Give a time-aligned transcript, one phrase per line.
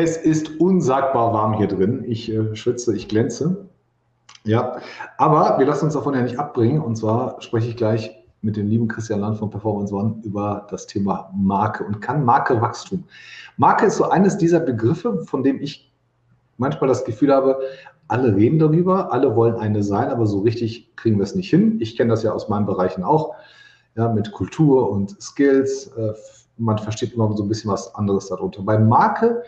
[0.00, 2.04] Es ist unsagbar warm hier drin.
[2.06, 3.66] Ich äh, schwitze, ich glänze.
[4.44, 4.76] Ja,
[5.16, 6.80] aber wir lassen uns davon ja nicht abbringen.
[6.80, 10.86] Und zwar spreche ich gleich mit dem lieben Christian Land von Performance One über das
[10.86, 13.02] Thema Marke und kann Marke Wachstum.
[13.56, 15.92] Marke ist so eines dieser Begriffe, von dem ich
[16.58, 17.58] manchmal das Gefühl habe,
[18.06, 21.78] alle reden darüber, alle wollen eine sein, aber so richtig kriegen wir es nicht hin.
[21.80, 23.34] Ich kenne das ja aus meinen Bereichen auch,
[23.96, 25.88] ja, mit Kultur und Skills.
[25.88, 26.12] Äh,
[26.56, 28.62] man versteht immer so ein bisschen was anderes darunter.
[28.62, 29.42] Bei Marke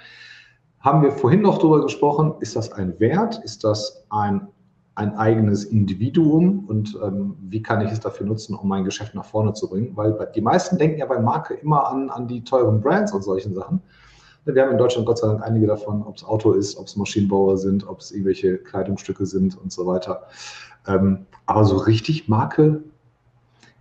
[0.81, 4.48] haben wir vorhin noch darüber gesprochen, ist das ein Wert, ist das ein,
[4.95, 9.27] ein eigenes Individuum und ähm, wie kann ich es dafür nutzen, um mein Geschäft nach
[9.27, 9.93] vorne zu bringen?
[9.95, 13.55] Weil die meisten denken ja bei Marke immer an, an die teuren Brands und solchen
[13.55, 13.83] Sachen.
[14.47, 16.97] Wir haben in Deutschland Gott sei Dank einige davon, ob es Auto ist, ob es
[16.97, 20.23] Maschinenbauer sind, ob es irgendwelche Kleidungsstücke sind und so weiter.
[20.87, 22.83] Ähm, aber so richtig Marke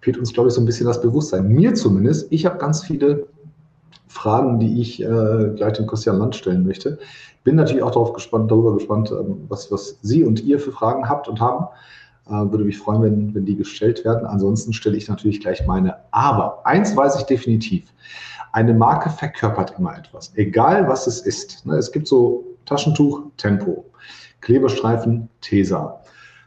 [0.01, 1.47] fehlt uns, glaube ich, so ein bisschen das Bewusstsein.
[1.47, 2.29] Mir zumindest.
[2.31, 3.27] Ich habe ganz viele
[4.09, 6.97] Fragen, die ich äh, gleich dem Christian Land stellen möchte.
[7.43, 11.07] Bin natürlich auch darauf gespannt, darüber gespannt, ähm, was, was Sie und ihr für Fragen
[11.07, 11.67] habt und haben.
[12.27, 14.25] Äh, würde mich freuen, wenn, wenn die gestellt werden.
[14.25, 15.95] Ansonsten stelle ich natürlich gleich meine.
[16.11, 17.83] Aber eins weiß ich definitiv.
[18.51, 21.65] Eine Marke verkörpert immer etwas, egal was es ist.
[21.67, 23.85] Ne, es gibt so Taschentuch, Tempo,
[24.41, 26.01] Klebestreifen, Tesa,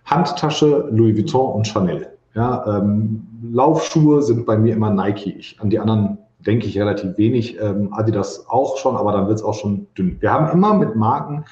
[0.05, 2.09] Handtasche, Louis Vuitton und Chanel.
[2.35, 5.37] Ja, ähm, Laufschuhe sind bei mir immer Nike.
[5.39, 7.61] Ich, an die anderen denke ich relativ wenig.
[7.61, 10.17] Ähm, Adidas auch schon, aber dann wird es auch schon dünn.
[10.21, 11.45] Wir haben immer mit Marken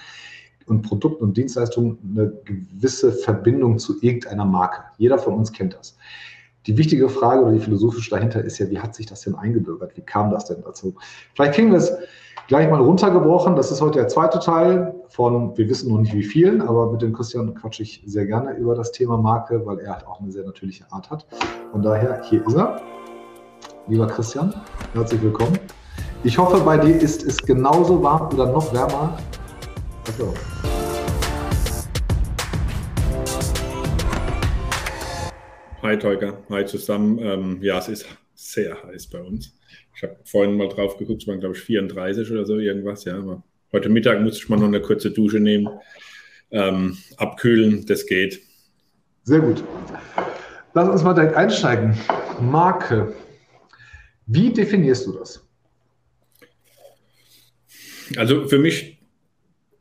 [0.67, 4.83] und Produkten und Dienstleistungen eine gewisse Verbindung zu irgendeiner Marke.
[4.99, 5.97] Jeder von uns kennt das.
[6.67, 9.97] Die wichtige Frage oder die philosophische dahinter ist ja, wie hat sich das denn eingebürgert?
[9.97, 10.95] Wie kam das denn dazu?
[11.35, 11.93] Vielleicht kriegen wir es
[12.49, 13.57] gleich mal runtergebrochen.
[13.57, 17.01] Das ist heute der zweite Teil von, wir wissen noch nicht wie vielen, aber mit
[17.01, 20.31] dem Christian quatsche ich sehr gerne über das Thema Marke, weil er halt auch eine
[20.31, 21.27] sehr natürliche Art hat.
[21.73, 23.00] Von daher, hier ist er.
[23.91, 24.55] Lieber Christian,
[24.95, 25.59] herzlich willkommen.
[26.23, 29.19] Ich hoffe, bei dir ist es genauso warm oder noch wärmer.
[30.07, 30.33] Also.
[35.83, 37.19] Hi Teuger, hi zusammen.
[37.19, 38.07] Ähm, ja, es ist
[38.37, 39.59] sehr heiß bei uns.
[39.97, 43.05] Ich habe vorhin mal drauf geguckt, es waren glaube ich 34 oder so irgendwas.
[43.07, 43.43] Ja, aber
[43.73, 45.69] heute Mittag muss ich mal noch eine kurze Dusche nehmen.
[46.53, 48.41] Ähm, abkühlen, das geht.
[49.25, 49.65] Sehr gut.
[50.75, 51.99] Lass uns mal direkt einsteigen.
[52.41, 53.13] Marke.
[54.33, 55.45] Wie definierst du das?
[58.17, 58.99] Also für mich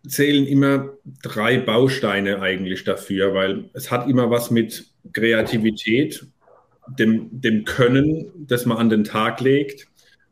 [0.08, 0.90] zählen immer
[1.22, 6.26] drei Bausteine eigentlich dafür, weil es hat immer was mit Kreativität,
[6.88, 9.88] dem, dem Können, das man an den Tag legt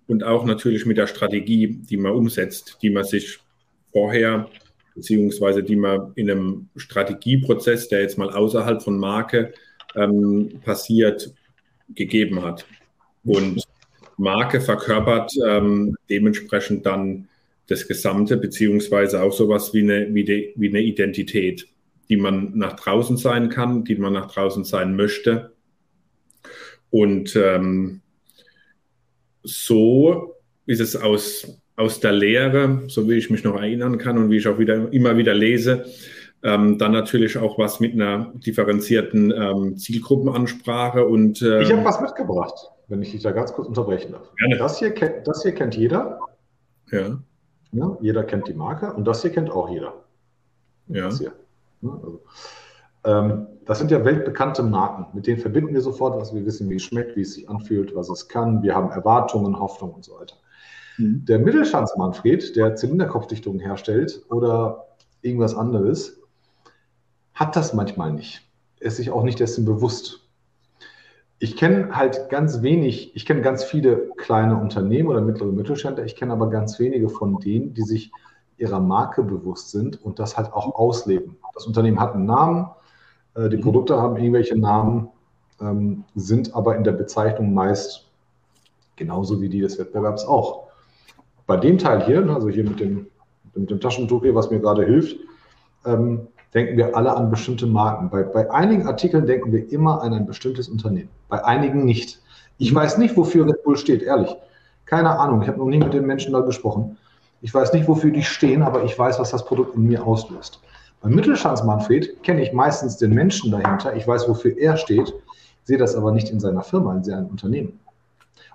[0.07, 3.37] und auch natürlich mit der Strategie, die man umsetzt, die man sich
[3.91, 4.49] vorher
[4.95, 9.53] beziehungsweise die man in einem Strategieprozess, der jetzt mal außerhalb von Marke
[9.95, 11.35] ähm, passiert,
[11.93, 12.65] gegeben hat.
[13.23, 13.66] Und
[14.17, 17.27] Marke verkörpert ähm, dementsprechend dann
[17.67, 21.67] das Gesamte, beziehungsweise auch sowas wie eine, wie, de, wie eine Identität,
[22.09, 25.53] die man nach draußen sein kann, die man nach draußen sein möchte.
[26.89, 28.01] Und ähm,
[29.43, 30.35] so
[30.65, 34.37] ist es aus, aus der Lehre, so wie ich mich noch erinnern kann und wie
[34.37, 35.85] ich auch wieder, immer wieder lese,
[36.43, 41.41] ähm, dann natürlich auch was mit einer differenzierten ähm, Zielgruppenansprache und.
[41.41, 44.33] Ähm, ich habe was mitgebracht wenn ich dich da ganz kurz unterbrechen darf.
[44.35, 44.57] Gerne.
[44.57, 46.19] Das hier, kennt, das hier kennt jeder.
[46.91, 47.19] Ja.
[47.71, 47.97] ja.
[48.01, 49.93] Jeder kennt die Marke und das hier kennt auch jeder.
[50.87, 51.05] Ja.
[51.05, 51.33] Das, hier.
[51.83, 52.21] Also,
[53.03, 56.75] ähm, das sind ja weltbekannte Marken, mit denen verbinden wir sofort, was wir wissen, wie
[56.75, 58.63] es schmeckt, wie es sich anfühlt, was es kann.
[58.63, 60.35] Wir haben Erwartungen, Hoffnung und so weiter.
[60.97, 61.25] Mhm.
[61.25, 64.87] Der Mittelstandsmanfred, der Zylinderkopfdichtungen herstellt oder
[65.21, 66.21] irgendwas anderes,
[67.33, 68.41] hat das manchmal nicht.
[68.79, 70.26] Er ist sich auch nicht dessen bewusst
[71.39, 76.15] ich kenne halt ganz wenig, ich kenne ganz viele kleine Unternehmen oder mittlere Mittelständler, ich
[76.15, 78.11] kenne aber ganz wenige von denen, die sich
[78.57, 81.37] ihrer Marke bewusst sind und das halt auch ausleben.
[81.53, 82.69] Das Unternehmen hat einen Namen,
[83.35, 83.61] äh, die mhm.
[83.61, 85.09] Produkte haben irgendwelche Namen,
[85.61, 88.09] ähm, sind aber in der Bezeichnung meist
[88.95, 90.67] genauso wie die des Wettbewerbs auch.
[91.45, 93.07] Bei dem Teil hier, ne, also hier mit dem,
[93.53, 95.17] mit dem Taschentuch hier, was mir gerade hilft,
[95.85, 98.09] ähm, denken wir alle an bestimmte Marken.
[98.09, 102.21] Bei, bei einigen Artikeln denken wir immer an ein bestimmtes Unternehmen, bei einigen nicht.
[102.57, 104.35] Ich weiß nicht, wofür Red Bull steht, ehrlich.
[104.85, 106.97] Keine Ahnung, ich habe noch nie mit den Menschen da gesprochen.
[107.41, 110.59] Ich weiß nicht, wofür die stehen, aber ich weiß, was das Produkt in mir auslöst.
[111.01, 113.95] Beim Mittelstandsmanfred kenne ich meistens den Menschen dahinter.
[113.95, 115.13] Ich weiß, wofür er steht,
[115.63, 117.79] sehe das aber nicht in seiner Firma, in seinem Unternehmen.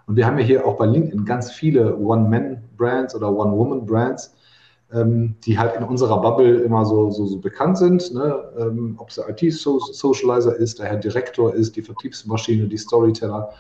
[0.06, 4.34] Und wir haben ja hier auch bei LinkedIn ganz viele One-Man-Brands oder One-Woman-Brands,
[4.92, 8.12] ähm, die halt in unserer Bubble immer so, so, so bekannt sind.
[8.12, 8.44] Ne?
[8.58, 13.50] Ähm, Ob es der IT-Socializer ist, der Herr Direktor ist, die Vertriebsmaschine, die Storyteller.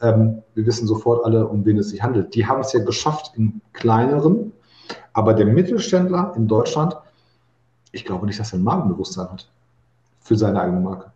[0.00, 2.34] Ähm, wir wissen sofort alle, um wen es sich handelt.
[2.34, 4.52] Die haben es ja geschafft, in kleineren,
[5.12, 6.96] Aber der Mittelständler in Deutschland,
[7.92, 9.48] ich glaube nicht, dass er ein Markenbewusstsein hat
[10.20, 11.12] für seine eigene Marke.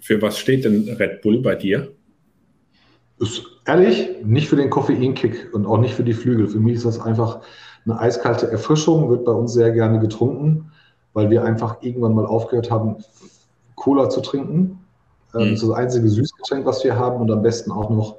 [0.00, 1.92] Für was steht denn Red Bull bei dir?
[3.18, 6.46] Ist ehrlich, nicht für den Koffeinkick und auch nicht für die Flügel.
[6.46, 7.40] Für mich ist das einfach
[7.86, 10.72] eine eiskalte Erfrischung, wird bei uns sehr gerne getrunken,
[11.12, 12.96] weil wir einfach irgendwann mal aufgehört haben,
[13.76, 14.80] Cola zu trinken.
[15.34, 15.50] Ähm, mhm.
[15.50, 18.16] Das ist das einzige Süßgetränk, was wir haben und am besten auch noch.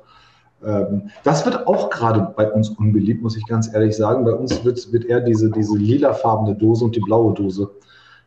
[0.65, 4.25] Ähm, das wird auch gerade bei uns unbeliebt, muss ich ganz ehrlich sagen.
[4.25, 7.69] Bei uns wird, wird eher diese, diese lilafarbene Dose und die blaue Dose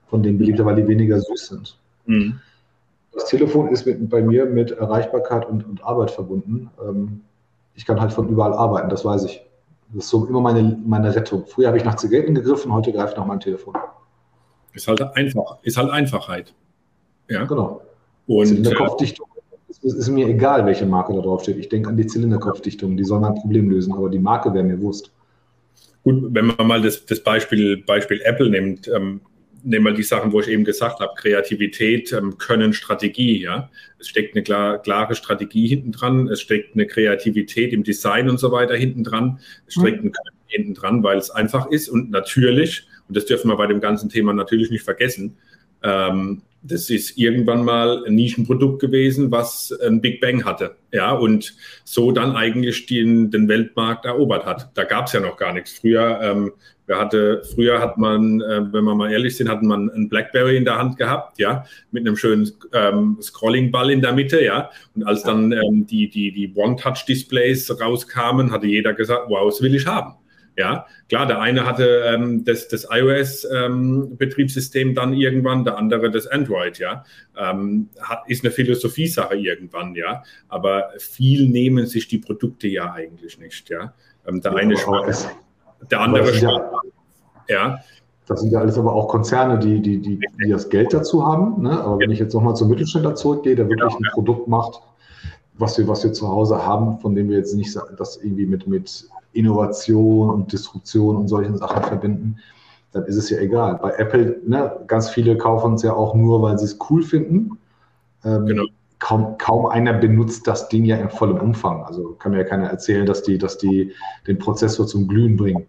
[0.08, 1.78] von denen beliebter, weil die weniger süß sind.
[2.06, 2.40] Mhm.
[3.12, 6.70] Das Telefon ist mit, bei mir mit Erreichbarkeit und, und Arbeit verbunden.
[6.86, 7.22] Ähm,
[7.74, 9.42] ich kann halt von überall arbeiten, das weiß ich.
[9.92, 11.44] Das ist so immer meine, meine Rettung.
[11.46, 13.74] Früher habe ich nach Zigaretten gegriffen, heute greife ich nach meinem Telefon.
[14.72, 16.54] Ist halt einfach, ist halt Einfachheit.
[17.28, 17.44] Ja.
[17.44, 17.82] Genau.
[18.26, 19.26] Und Zylinderkopfdichtung
[19.68, 21.56] ist, ist mir egal, welche Marke da drauf steht.
[21.56, 24.80] Ich denke an die Zylinderkopfdichtung, die soll mein Problem lösen, aber die Marke wäre mir
[24.80, 25.12] Wurst.
[26.02, 29.20] Gut, wenn man mal das, das Beispiel, Beispiel Apple nimmt, ähm,
[29.62, 33.70] nehmen wir die Sachen, wo ich eben gesagt habe, Kreativität, ähm, Können, Strategie, ja.
[33.98, 38.38] Es steckt eine klar, klare Strategie hinten dran, es steckt eine Kreativität im Design und
[38.38, 40.08] so weiter hinten dran, es steckt mhm.
[40.08, 43.66] ein Können hinten dran, weil es einfach ist und natürlich, und das dürfen wir bei
[43.66, 45.36] dem ganzen Thema natürlich nicht vergessen,
[45.82, 51.54] ähm, das ist irgendwann mal ein Nischenprodukt gewesen, was ein Big Bang hatte, ja, und
[51.84, 54.70] so dann eigentlich den, den Weltmarkt erobert hat.
[54.74, 55.78] Da gab es ja noch gar nichts.
[55.78, 56.52] Früher ähm,
[56.88, 60.64] hatte, früher hat man, äh, wenn wir mal ehrlich sind, hat man einen Blackberry in
[60.64, 64.70] der Hand gehabt, ja, mit einem schönen ähm, Scrolling-Ball in der Mitte, ja.
[64.94, 69.74] Und als dann ähm, die, die, die One-Touch-Displays rauskamen, hatte jeder gesagt, wow, das will
[69.74, 70.14] ich haben.
[70.56, 76.26] Ja, klar, der eine hatte ähm, das, das iOS-Betriebssystem ähm, dann irgendwann, der andere das
[76.26, 77.04] Android, ja.
[77.38, 80.22] Ähm, hat, ist eine Philosophie-Sache irgendwann, ja.
[80.48, 83.94] Aber viel nehmen sich die Produkte ja eigentlich nicht, ja.
[84.26, 85.28] Ähm, der ja, eine schmeckt
[85.90, 86.70] der andere ja,
[87.48, 87.78] ja.
[88.26, 91.62] Das sind ja alles aber auch Konzerne, die, die, die, die das Geld dazu haben.
[91.62, 91.72] Ne?
[91.82, 94.80] Aber wenn ich jetzt nochmal zum Mittelständler zurückgehe, der wirklich ein Produkt macht,
[95.54, 98.68] was wir, was wir zu Hause haben, von dem wir jetzt nicht das irgendwie mit,
[98.68, 102.36] mit Innovation und Disruption und solchen Sachen verbinden,
[102.92, 103.78] dann ist es ja egal.
[103.80, 107.58] Bei Apple, ne, ganz viele kaufen es ja auch nur, weil sie es cool finden.
[108.24, 108.64] Ähm, genau.
[108.98, 111.84] Kaum, kaum einer benutzt das Ding ja in vollem Umfang.
[111.84, 113.92] Also kann mir ja keiner erzählen, dass die, dass die
[114.26, 115.66] den Prozessor zum Glühen bringen.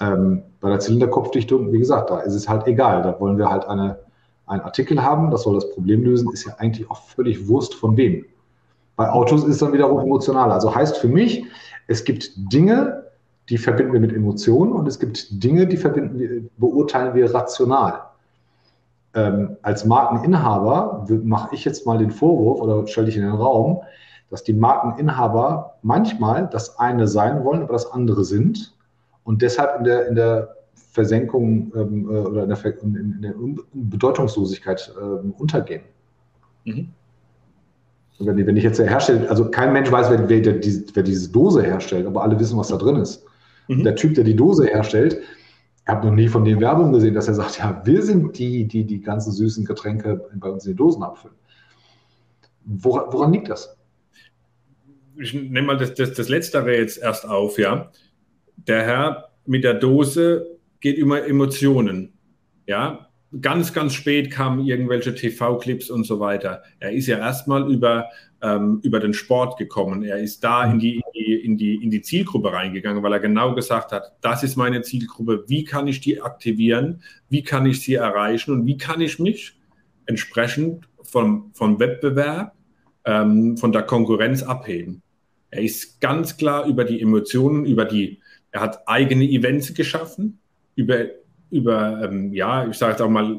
[0.00, 3.02] Ähm, bei der Zylinderkopfdichtung, wie gesagt, da ist es halt egal.
[3.02, 3.98] Da wollen wir halt eine,
[4.46, 7.96] einen Artikel haben, das soll das Problem lösen, ist ja eigentlich auch völlig Wurst von
[7.96, 8.24] wem.
[8.96, 10.52] Bei Autos ist es dann wiederum emotional.
[10.52, 11.44] Also heißt für mich,
[11.86, 13.04] es gibt Dinge,
[13.48, 18.02] die verbinden wir mit Emotionen und es gibt Dinge, die verbinden beurteilen wir rational.
[19.14, 23.82] Ähm, als Markeninhaber mache ich jetzt mal den Vorwurf oder stelle ich in den Raum,
[24.30, 28.74] dass die Markeninhaber manchmal das eine sein wollen, aber das andere sind
[29.24, 33.34] und deshalb in der, in der Versenkung ähm, äh, oder in der, in der
[33.72, 35.82] Bedeutungslosigkeit ähm, untergehen.
[36.64, 36.88] Mhm.
[38.18, 42.06] Wenn, wenn ich jetzt herstelle, also kein Mensch weiß, wer, wer, wer, diese Dose herstellt,
[42.06, 43.24] aber alle wissen, was da drin ist.
[43.68, 43.82] Mhm.
[43.82, 45.20] Der Typ, der die Dose herstellt,
[45.86, 48.66] ich habe noch nie von dem Werbung gesehen, dass er sagt, ja, wir sind die,
[48.66, 51.36] die die ganzen süßen Getränke bei uns in die Dosen abfüllen.
[52.64, 53.76] Woran, woran liegt das?
[55.16, 57.90] Ich nehme mal das, das, das Letztere jetzt erst auf, ja.
[58.56, 62.12] Der Herr mit der Dose geht über Emotionen.
[62.66, 63.03] Ja,
[63.40, 66.62] ganz, ganz spät kamen irgendwelche TV-Clips und so weiter.
[66.78, 68.08] Er ist ja erstmal über,
[68.42, 70.02] ähm, über den Sport gekommen.
[70.02, 73.92] Er ist da in die, in, die, in die Zielgruppe reingegangen, weil er genau gesagt
[73.92, 78.52] hat, das ist meine Zielgruppe, wie kann ich die aktivieren, wie kann ich sie erreichen
[78.52, 79.56] und wie kann ich mich
[80.06, 82.54] entsprechend vom, vom Wettbewerb,
[83.04, 85.02] ähm, von der Konkurrenz abheben.
[85.50, 90.38] Er ist ganz klar über die Emotionen, über die, er hat eigene Events geschaffen,
[90.74, 91.06] über
[91.54, 93.38] über, ähm, ja, ich sage jetzt auch mal,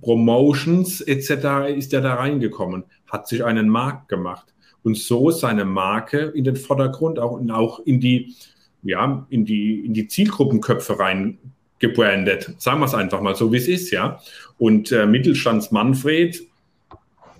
[0.00, 1.76] Promotions etc.
[1.76, 6.56] ist er da reingekommen, hat sich einen Markt gemacht und so seine Marke in den
[6.56, 8.34] Vordergrund auch, auch in die,
[8.82, 11.38] ja, in die, in die Zielgruppenköpfe rein
[11.78, 12.54] gebrandet.
[12.58, 14.20] Sagen wir es einfach mal so, wie es ist, ja.
[14.58, 16.40] Und äh, Mittelstands Manfred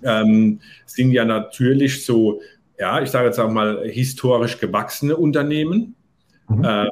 [0.03, 2.41] ähm, sind ja natürlich so,
[2.77, 5.95] ja, ich sage jetzt auch mal historisch gewachsene Unternehmen,
[6.49, 6.63] mhm.
[6.63, 6.87] äh,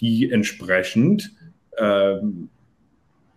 [0.00, 1.32] die entsprechend
[1.78, 2.48] ähm,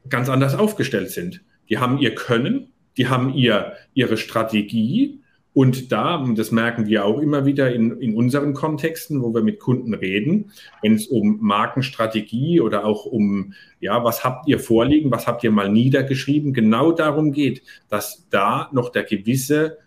[0.09, 1.41] ganz anders aufgestellt sind.
[1.69, 5.21] Die haben ihr Können, die haben ihr, ihre Strategie
[5.53, 9.59] und da, das merken wir auch immer wieder in, in unseren Kontexten, wo wir mit
[9.59, 15.27] Kunden reden, wenn es um Markenstrategie oder auch um, ja, was habt ihr vorliegen, was
[15.27, 19.79] habt ihr mal niedergeschrieben, genau darum geht, dass da noch der gewisse,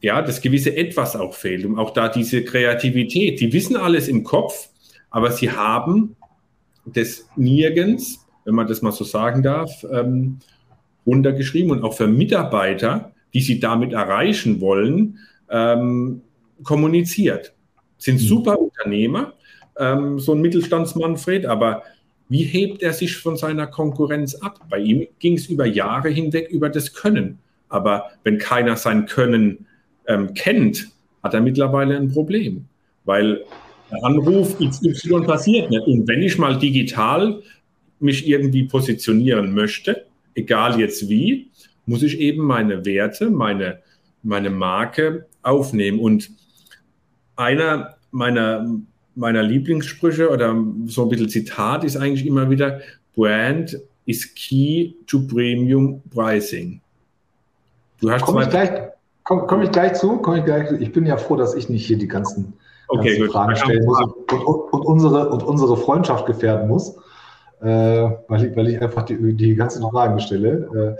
[0.00, 3.40] ja, das gewisse Etwas auch fehlt und auch da diese Kreativität.
[3.40, 4.70] Die wissen alles im Kopf,
[5.10, 6.16] aber sie haben
[6.86, 10.38] des Nirgends, wenn man das mal so sagen darf, ähm,
[11.06, 15.18] runtergeschrieben und auch für Mitarbeiter, die sie damit erreichen wollen,
[15.50, 16.22] ähm,
[16.62, 17.52] kommuniziert.
[17.98, 18.26] Sind mhm.
[18.26, 19.34] super Unternehmer,
[19.78, 21.82] ähm, so ein Mittelstandsmanfred, aber
[22.28, 24.60] wie hebt er sich von seiner Konkurrenz ab?
[24.70, 27.38] Bei ihm ging es über Jahre hinweg über das Können.
[27.68, 29.66] Aber wenn keiner sein Können
[30.06, 30.88] ähm, kennt,
[31.22, 32.66] hat er mittlerweile ein Problem.
[33.04, 33.44] Weil
[33.90, 35.86] der Anruf XY passiert nicht.
[35.86, 37.42] Und wenn ich mal digital
[37.98, 41.50] mich irgendwie positionieren möchte, egal jetzt wie,
[41.86, 43.80] muss ich eben meine Werte, meine,
[44.22, 46.00] meine Marke aufnehmen.
[46.00, 46.30] Und
[47.36, 48.66] einer meiner,
[49.14, 50.54] meiner Lieblingssprüche oder
[50.86, 52.80] so ein bisschen Zitat ist eigentlich immer wieder,
[53.14, 56.80] Brand is key to premium pricing.
[58.00, 58.70] Du hast komme ich, gleich,
[59.24, 61.86] komm, komm ich gleich zu, komm ich gleich Ich bin ja froh, dass ich nicht
[61.86, 62.52] hier die ganzen,
[62.88, 66.96] okay, ganzen Fragen stellen muss und, und, und, unsere, und unsere Freundschaft gefährden muss,
[67.60, 70.96] äh, weil, ich, weil ich einfach die, die ganzen Fragen stelle.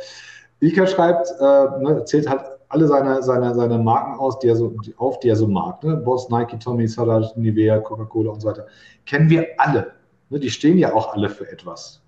[0.60, 4.56] Äh, Ilka schreibt, äh, ne, zählt halt alle seine, seine, seine Marken aus, die er
[4.56, 5.82] so, die, auf, die er so mag.
[5.84, 5.96] Ne?
[5.96, 8.66] Boss, Nike, Tommy, Salat, Nivea, Coca-Cola und so weiter.
[9.04, 9.92] Kennen wir alle.
[10.30, 10.40] Ne?
[10.40, 12.02] Die stehen ja auch alle für etwas.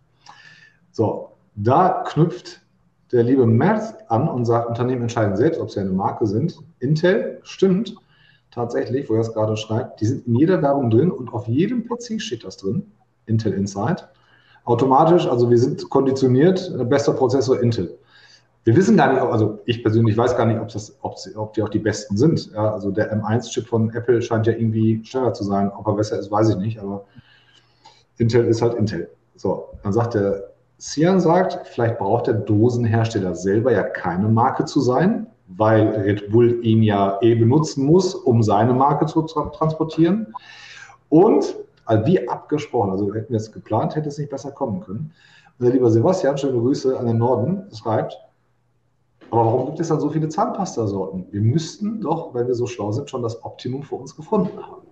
[0.90, 2.60] So, da knüpft
[3.12, 6.58] der liebe Merz an und sagt, Unternehmen entscheiden selbst, ob sie eine Marke sind.
[6.80, 7.94] Intel stimmt
[8.50, 11.86] tatsächlich, wo er es gerade schreibt, die sind in jeder Werbung drin und auf jedem
[11.86, 12.90] PC steht das drin.
[13.26, 14.08] Intel Insight.
[14.68, 17.96] Automatisch, also wir sind konditioniert, äh, bester Prozessor Intel.
[18.64, 21.54] Wir wissen gar nicht, also ich persönlich weiß gar nicht, ob, das, ob, sie, ob
[21.54, 22.52] die auch die besten sind.
[22.52, 25.72] Ja, also der M1-Chip von Apple scheint ja irgendwie schneller zu sein.
[25.74, 27.06] Ob er besser ist, weiß ich nicht, aber
[28.18, 29.08] Intel ist halt Intel.
[29.36, 34.82] So, dann sagt der Cian sagt, vielleicht braucht der Dosenhersteller selber ja keine Marke zu
[34.82, 40.34] sein, weil Red Bull ihn ja eh benutzen muss, um seine Marke zu tra transportieren.
[41.08, 41.56] Und
[41.88, 45.12] also wie abgesprochen, also hätten wir es geplant, hätte es nicht besser kommen können.
[45.58, 48.16] Unser lieber Sebastian, schöne Grüße an den Norden, schreibt,
[49.30, 51.26] aber warum gibt es dann so viele Zahnpasta-Sorten?
[51.30, 54.82] Wir müssten doch, wenn wir so schlau sind, schon das Optimum für uns gefunden haben.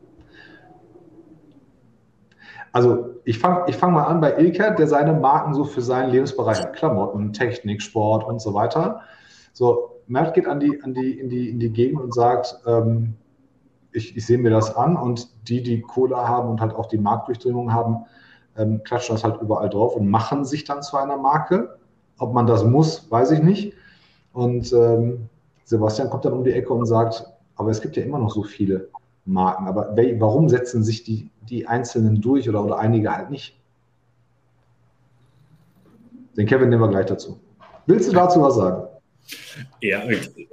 [2.72, 6.10] Also ich fange ich fang mal an bei Ilker, der seine Marken so für seinen
[6.10, 6.74] Lebensbereich hat.
[6.74, 9.00] Klamotten, Technik, Sport und so weiter.
[9.52, 13.14] So, Mert geht an die, an die, in, die, in die Gegend und sagt, ähm,
[13.96, 16.98] ich, ich sehe mir das an und die, die Kohle haben und halt auch die
[16.98, 18.04] Marktdurchdringung haben,
[18.56, 21.78] ähm, klatschen das halt überall drauf und machen sich dann zu einer Marke.
[22.18, 23.74] Ob man das muss, weiß ich nicht.
[24.32, 25.28] Und ähm,
[25.64, 27.26] Sebastian kommt dann um die Ecke und sagt,
[27.56, 28.88] aber es gibt ja immer noch so viele.
[29.26, 29.66] Marken.
[29.66, 33.60] Aber warum setzen sich die, die Einzelnen durch oder, oder einige halt nicht?
[36.36, 37.38] Den Kevin nehmen wir gleich dazu.
[37.86, 38.88] Willst du dazu was sagen?
[39.80, 40.02] Ja,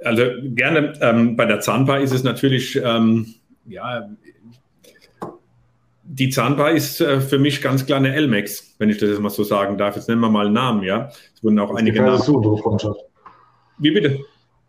[0.04, 0.92] also gerne.
[1.00, 3.34] Ähm, bei der Zahnbar ist es natürlich, ähm,
[3.66, 4.08] ja,
[6.06, 9.30] die Zahnbar ist äh, für mich ganz klar eine Elmex, wenn ich das jetzt mal
[9.30, 9.96] so sagen darf.
[9.96, 11.10] Jetzt nennen wir mal einen Namen, ja.
[11.34, 12.22] Es wurden auch Jetzt einige Namen.
[12.24, 13.00] du unsere Freundschaft.
[13.78, 14.20] Wie bitte?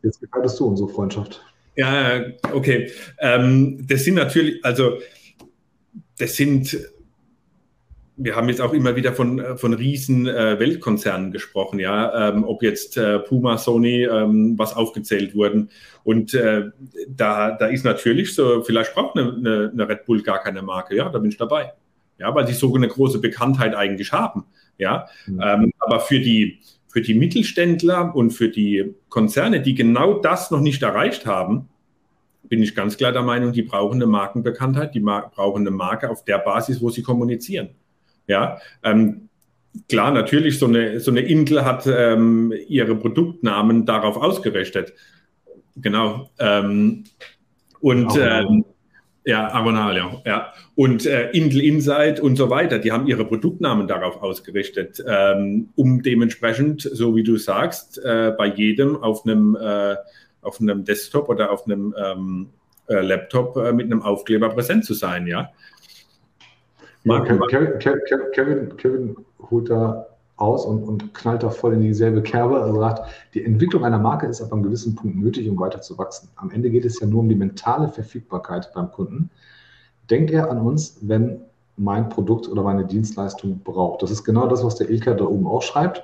[0.01, 1.43] Jetzt gefährdest du unsere Freundschaft.
[1.75, 2.21] Ja,
[2.53, 2.89] okay.
[3.19, 4.97] Ähm, das sind natürlich, also
[6.17, 6.77] das sind,
[8.17, 12.63] wir haben jetzt auch immer wieder von, von riesen äh, Weltkonzernen gesprochen, ja, ähm, ob
[12.63, 15.69] jetzt äh, Puma, Sony, ähm, was aufgezählt wurden.
[16.03, 16.69] Und äh,
[17.09, 21.09] da, da ist natürlich so, vielleicht braucht eine, eine, Red Bull gar keine Marke, ja,
[21.09, 21.73] da bin ich dabei.
[22.17, 24.45] Ja, weil sie so eine große Bekanntheit eigentlich haben.
[24.77, 25.41] Ja, mhm.
[25.43, 30.61] ähm, aber für die, für die Mittelständler und für die Konzerne, die genau das noch
[30.61, 31.67] nicht erreicht haben,
[32.43, 36.23] bin ich ganz klar der Meinung, die brauchen eine Markenbekanntheit, die brauchen eine Marke auf
[36.23, 37.69] der Basis, wo sie kommunizieren.
[38.27, 39.29] Ja, ähm,
[39.89, 44.93] klar, natürlich, so eine, so eine Intel hat ähm, ihre Produktnamen darauf ausgerichtet.
[45.75, 46.29] Genau.
[46.39, 47.05] Ähm,
[47.79, 48.65] und ähm,
[49.25, 50.21] ja, Agonal, ja.
[50.25, 50.53] ja.
[50.75, 56.03] Und äh, Intel Insight und so weiter, die haben ihre Produktnamen darauf ausgerichtet, ähm, um
[56.03, 59.95] dementsprechend, so wie du sagst, äh, bei jedem auf einem, äh,
[60.41, 62.49] auf einem Desktop oder auf einem ähm,
[62.87, 65.51] äh, Laptop äh, mit einem Aufkleber präsent zu sein, ja.
[67.05, 68.01] Ja Kevin, Kevin,
[68.33, 69.15] Kevin, Kevin
[69.49, 70.07] holt da
[70.37, 72.61] aus und, und knallt da voll in dieselbe Kerbe.
[72.61, 75.97] Also sagt, die Entwicklung einer Marke ist ab einem gewissen Punkt nötig, um weiter zu
[75.97, 76.29] wachsen.
[76.35, 79.29] Am Ende geht es ja nur um die mentale Verfügbarkeit beim Kunden.
[80.09, 81.41] Denkt er an uns, wenn
[81.77, 84.01] mein Produkt oder meine Dienstleistung braucht?
[84.01, 86.03] Das ist genau das, was der Ilka da oben auch schreibt.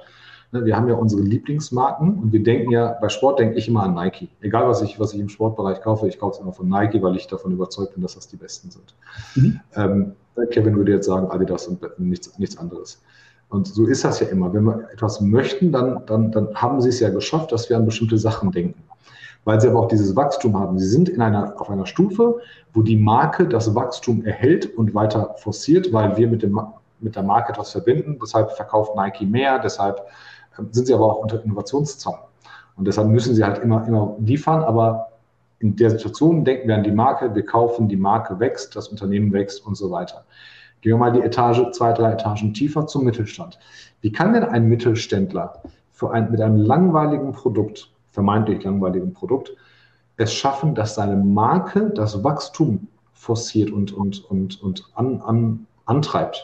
[0.54, 3.84] Ne, wir haben ja unsere Lieblingsmarken und wir denken ja, bei Sport denke ich immer
[3.84, 4.30] an Nike.
[4.42, 7.16] Egal, was ich, was ich im Sportbereich kaufe, ich kaufe es immer von Nike, weil
[7.16, 8.94] ich davon überzeugt bin, dass das die besten sind.
[9.36, 9.60] Mhm.
[9.76, 10.12] Ähm,
[10.52, 13.02] Kevin würde jetzt sagen, Adidas und nichts, nichts anderes.
[13.50, 14.54] Und so ist das ja immer.
[14.54, 17.86] Wenn wir etwas möchten, dann, dann, dann haben sie es ja geschafft, dass wir an
[17.86, 18.82] bestimmte Sachen denken.
[19.44, 20.80] Weil sie aber auch dieses Wachstum haben.
[20.80, 22.40] Sie sind in einer, auf einer Stufe,
[22.74, 26.60] wo die Marke das Wachstum erhält und weiter forciert, weil wir mit dem
[27.02, 28.18] mit der Marke etwas verbinden.
[28.22, 30.06] Deshalb verkauft Nike mehr, deshalb
[30.58, 32.20] ähm, sind sie aber auch unter Innovationszwang.
[32.78, 35.11] Und deshalb müssen sie halt immer, immer liefern, aber
[35.62, 39.32] in der Situation denken wir an die Marke, wir kaufen, die Marke wächst, das Unternehmen
[39.32, 40.26] wächst und so weiter.
[40.82, 43.60] Gehen wir mal die Etage, zwei, drei Etagen tiefer zum Mittelstand.
[44.02, 45.62] Wie kann denn ein Mittelständler
[46.10, 49.56] ein, mit einem langweiligen Produkt, vermeintlich langweiligen Produkt,
[50.18, 56.44] es schaffen, dass seine Marke das Wachstum forciert und, und, und, und an, an, antreibt?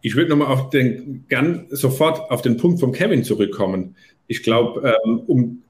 [0.00, 3.94] Ich würde nochmal auf den, gern sofort auf den Punkt von Kevin zurückkommen.
[4.26, 5.62] Ich glaube, ähm, um,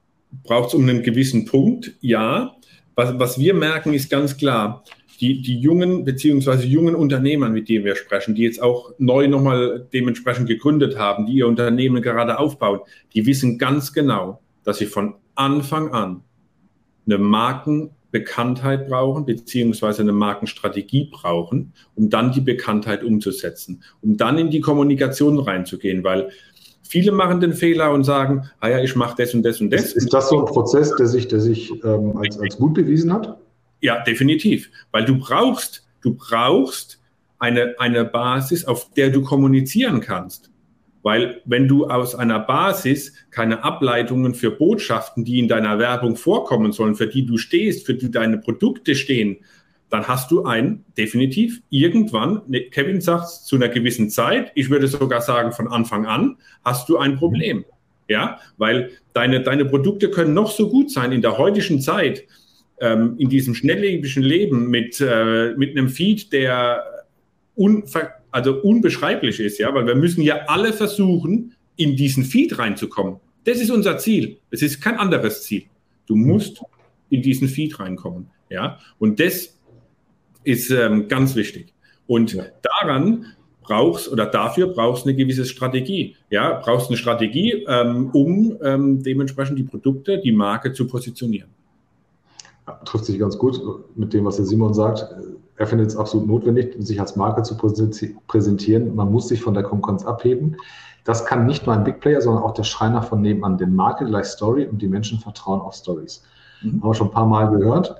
[0.42, 2.54] braucht es um einen gewissen Punkt, ja.
[2.94, 4.84] Was, was wir merken, ist ganz klar,
[5.20, 9.86] die, die jungen beziehungsweise jungen Unternehmer, mit denen wir sprechen, die jetzt auch neu nochmal
[9.92, 12.80] dementsprechend gegründet haben, die ihr Unternehmen gerade aufbauen,
[13.14, 16.22] die wissen ganz genau, dass sie von Anfang an
[17.06, 24.50] eine Markenbekanntheit brauchen, beziehungsweise eine Markenstrategie brauchen, um dann die Bekanntheit umzusetzen, um dann in
[24.50, 26.30] die Kommunikation reinzugehen, weil
[26.88, 29.86] viele machen den Fehler und sagen, ah ja, ich mache das und das und das.
[29.86, 33.12] Ist, ist das so ein Prozess, der sich, der sich ähm, als, als gut bewiesen
[33.12, 33.38] hat?
[33.80, 34.70] Ja, definitiv.
[34.90, 37.00] Weil du brauchst, du brauchst
[37.38, 40.50] eine, eine Basis, auf der du kommunizieren kannst.
[41.02, 46.72] Weil wenn du aus einer Basis keine Ableitungen für Botschaften, die in deiner Werbung vorkommen
[46.72, 49.38] sollen, für die du stehst, für die deine Produkte stehen,
[49.90, 54.86] dann hast du ein definitiv irgendwann, ne, Kevin sagt zu einer gewissen Zeit, ich würde
[54.88, 57.64] sogar sagen von Anfang an, hast du ein Problem.
[58.08, 62.24] Ja, weil deine, deine Produkte können noch so gut sein in der heutigen Zeit
[62.80, 66.84] ähm, in diesem schnelllebigen Leben mit, äh, mit einem Feed, der
[67.54, 73.20] unver also unbeschreiblich ist, ja, weil wir müssen ja alle versuchen, in diesen Feed reinzukommen.
[73.44, 74.38] Das ist unser Ziel.
[74.50, 75.64] Es ist kein anderes Ziel.
[76.06, 76.60] Du musst
[77.08, 78.78] in diesen Feed reinkommen, ja.
[78.98, 79.57] Und das
[80.48, 81.74] ist ähm, ganz wichtig.
[82.06, 82.44] Und ja.
[82.62, 83.26] daran
[83.62, 86.16] brauchst oder dafür brauchst eine gewisse Strategie.
[86.30, 91.50] Ja, brauchst eine Strategie, ähm, um ähm, dementsprechend die Produkte, die Marke zu positionieren
[92.84, 93.60] trifft sich ganz gut
[93.96, 95.06] mit dem, was der Simon sagt.
[95.56, 98.94] Er findet es absolut notwendig, sich als Marke zu präsentieren.
[98.94, 100.56] Man muss sich von der Konkurrenz abheben.
[101.04, 103.58] Das kann nicht nur ein Big Player, sondern auch der Schreiner von nebenan.
[103.58, 106.22] Denn Marke gleich Story und die Menschen vertrauen auf Stories.
[106.62, 106.82] Mhm.
[106.82, 107.96] Haben wir schon ein paar Mal gehört.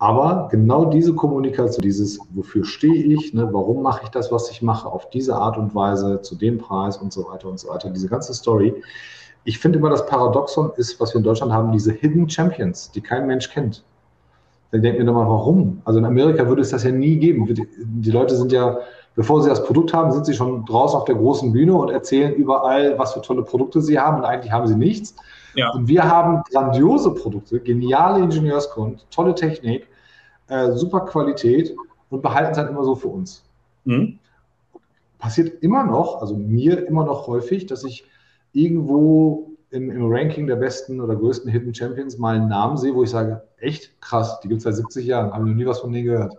[0.00, 4.62] Aber genau diese Kommunikation, dieses, wofür stehe ich, ne, warum mache ich das, was ich
[4.62, 7.90] mache, auf diese Art und Weise, zu dem Preis und so weiter und so weiter,
[7.90, 8.82] diese ganze Story.
[9.44, 13.02] Ich finde immer, das Paradoxon ist, was wir in Deutschland haben, diese Hidden Champions, die
[13.02, 13.84] kein Mensch kennt.
[14.70, 15.82] Dann denkt mir doch mal, warum?
[15.84, 17.46] Also in Amerika würde es das ja nie geben.
[17.78, 18.78] Die Leute sind ja,
[19.16, 22.32] bevor sie das Produkt haben, sind sie schon draußen auf der großen Bühne und erzählen
[22.32, 25.14] überall, was für tolle Produkte sie haben und eigentlich haben sie nichts.
[25.56, 25.72] Ja.
[25.72, 29.89] Und wir haben grandiose Produkte, geniale Ingenieurskunst, tolle Technik,
[30.50, 31.74] äh, super Qualität
[32.10, 33.42] und behalten es halt immer so für uns.
[33.84, 34.18] Mhm.
[35.18, 38.04] Passiert immer noch, also mir immer noch häufig, dass ich
[38.52, 43.04] irgendwo im, im, Ranking der besten oder größten Hidden Champions mal einen Namen sehe, wo
[43.04, 45.80] ich sage, echt krass, die gibt es seit 70 Jahren, habe ich noch nie was
[45.80, 46.34] von denen gehört.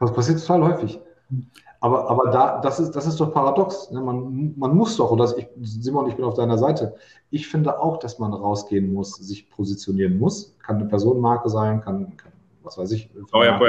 [0.00, 1.00] Das passiert total häufig.
[1.78, 3.90] Aber, aber da, das, ist, das ist doch paradox.
[3.90, 4.00] Ne?
[4.00, 6.94] Man, man muss doch, oder ich, Simon, ich bin auf deiner Seite.
[7.30, 10.56] Ich finde auch, dass man rausgehen muss, sich positionieren muss.
[10.58, 12.32] Kann eine Personenmarke sein, kann, kann
[12.78, 13.10] was weiß ich.
[13.32, 13.60] Oh ja,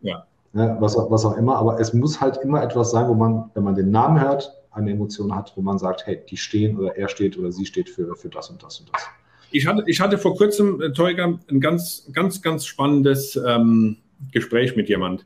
[0.00, 1.56] ja was, was auch immer.
[1.56, 4.90] Aber es muss halt immer etwas sein, wo man, wenn man den Namen hört, eine
[4.90, 8.14] Emotion hat, wo man sagt, hey, die stehen oder er steht oder sie steht für,
[8.16, 9.06] für das und das und das.
[9.50, 13.96] Ich hatte, ich hatte vor kurzem, äh, Teuger, ein ganz, ganz, ganz spannendes ähm,
[14.32, 15.24] Gespräch mit jemand.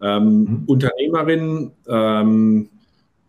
[0.00, 0.62] Ähm, mhm.
[0.66, 2.68] Unternehmerin, ähm,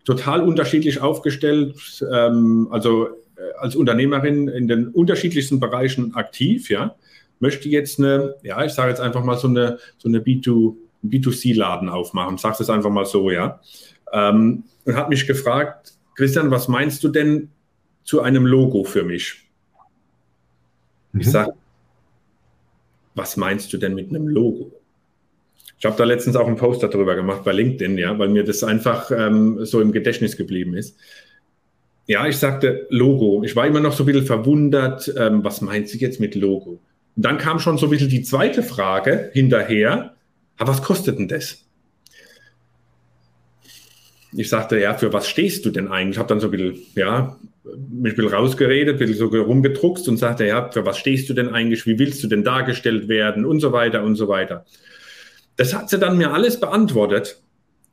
[0.04, 1.76] total unterschiedlich aufgestellt,
[2.10, 3.10] ähm, also äh,
[3.58, 6.94] als Unternehmerin in den unterschiedlichsten Bereichen aktiv, ja,
[7.40, 10.74] möchte jetzt eine, ja, ich sage jetzt einfach mal so eine, so eine B2,
[11.04, 13.60] B2C-Laden aufmachen, sag's es einfach mal so, ja.
[14.12, 17.50] Ähm, und hat mich gefragt, Christian, was meinst du denn
[18.04, 19.48] zu einem Logo für mich?
[21.12, 21.20] Mhm.
[21.20, 21.52] Ich sage,
[23.14, 24.72] was meinst du denn mit einem Logo?
[25.78, 28.64] Ich habe da letztens auch einen Poster darüber gemacht bei LinkedIn, ja, weil mir das
[28.64, 30.98] einfach ähm, so im Gedächtnis geblieben ist.
[32.06, 33.44] Ja, ich sagte Logo.
[33.44, 36.80] Ich war immer noch so ein bisschen verwundert, ähm, was meint sie jetzt mit Logo?
[37.18, 40.14] Und dann kam schon so ein bisschen die zweite Frage hinterher,
[40.56, 41.64] aber was kostet denn das?
[44.36, 46.14] ich sagte, ja, für was stehst du denn eigentlich?
[46.14, 50.08] Ich habe dann so ein bisschen, ja, mich ein bisschen rausgeredet, ein bisschen so rumgedruckst
[50.08, 51.86] und sagte, ja, für was stehst du denn eigentlich?
[51.86, 53.44] Wie willst du denn dargestellt werden?
[53.44, 54.64] Und so weiter und so weiter.
[55.56, 57.42] Das hat sie dann mir alles beantwortet.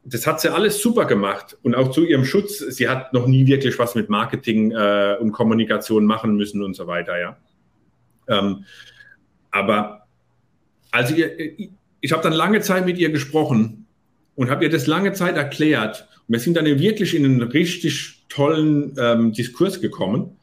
[0.04, 1.58] Das hat sie alles super gemacht.
[1.64, 5.32] Und auch zu ihrem Schutz, sie hat noch nie wirklich was mit Marketing äh, und
[5.32, 7.38] Kommunikation machen müssen und so weiter, ja.
[8.28, 8.66] Ähm,
[9.56, 10.06] aber
[10.92, 11.32] also ihr,
[12.02, 13.88] ich habe dann lange Zeit mit ihr gesprochen
[14.36, 16.08] und habe ihr das lange Zeit erklärt.
[16.28, 20.36] Und wir sind dann wirklich in einen richtig tollen ähm, Diskurs gekommen,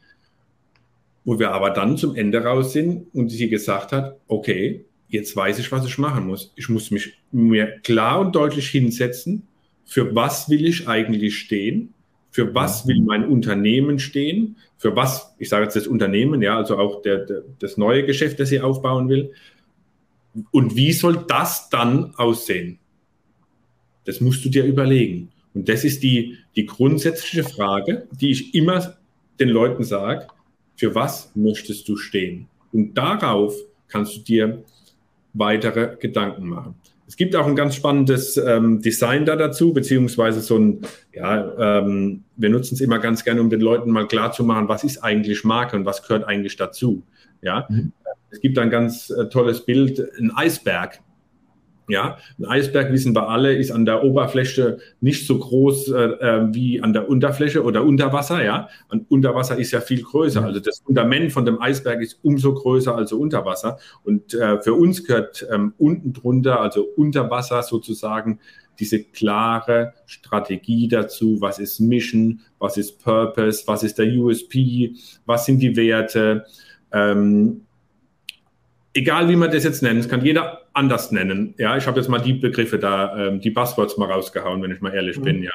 [1.25, 5.59] wo wir aber dann zum Ende raus sind und sie gesagt hat, okay, jetzt weiß
[5.59, 6.51] ich, was ich machen muss.
[6.55, 9.47] Ich muss mich mir klar und deutlich hinsetzen,
[9.85, 11.93] für was will ich eigentlich stehen,
[12.33, 16.79] für was will mein Unternehmen stehen, für was, ich sage jetzt das Unternehmen, ja, also
[16.79, 19.31] auch der, der, das neue Geschäft, das sie aufbauen will,
[20.49, 22.79] und wie soll das dann aussehen?
[24.05, 25.31] Das musst du dir überlegen.
[25.53, 28.97] Und das ist die, die grundsätzliche Frage, die ich immer
[29.39, 30.25] den Leuten sage,
[30.75, 32.47] für was möchtest du stehen?
[32.71, 33.53] Und darauf
[33.87, 34.63] kannst du dir
[35.33, 36.73] weitere Gedanken machen.
[37.07, 40.81] Es gibt auch ein ganz spannendes ähm, Design da dazu, beziehungsweise so ein,
[41.13, 44.67] ja, ähm, wir nutzen es immer ganz gerne, um den Leuten mal klar zu machen,
[44.69, 47.03] was ist eigentlich Marke und was gehört eigentlich dazu.
[47.41, 47.91] Ja, mhm.
[48.31, 50.99] es gibt ein ganz äh, tolles Bild, ein Eisberg.
[51.89, 56.53] Ja, ein Eisberg, wissen wir alle, ist an der Oberfläche nicht so groß äh, äh,
[56.53, 58.43] wie an der Unterfläche oder unter Wasser.
[58.43, 60.43] Ja, und unter Wasser ist ja viel größer.
[60.43, 63.79] Also das Fundament von dem Eisberg ist umso größer als unter Wasser.
[64.03, 68.39] Und äh, für uns gehört ähm, unten drunter, also unter Wasser sozusagen,
[68.79, 71.37] diese klare Strategie dazu.
[71.39, 72.41] Was ist Mission?
[72.59, 73.63] Was ist Purpose?
[73.67, 74.95] Was ist der USP?
[75.25, 76.45] Was sind die Werte?
[76.91, 77.65] Ähm,
[78.93, 81.53] egal wie man das jetzt nennt, das kann jeder anders nennen.
[81.57, 84.81] Ja, ich habe jetzt mal die Begriffe da, ähm, die Buzzwords mal rausgehauen, wenn ich
[84.81, 85.23] mal ehrlich mhm.
[85.23, 85.51] bin, ja.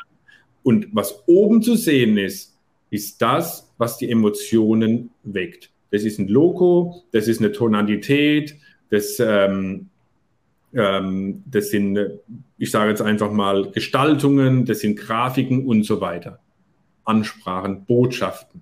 [0.62, 2.58] Und was oben zu sehen ist,
[2.90, 5.70] ist das, was die Emotionen weckt.
[5.90, 8.56] Das ist ein Logo, das ist eine Tonalität,
[8.90, 9.88] das, ähm,
[10.74, 11.98] ähm, das sind,
[12.58, 16.40] ich sage jetzt einfach mal, Gestaltungen, das sind Grafiken und so weiter.
[17.04, 18.60] Ansprachen, Botschaften.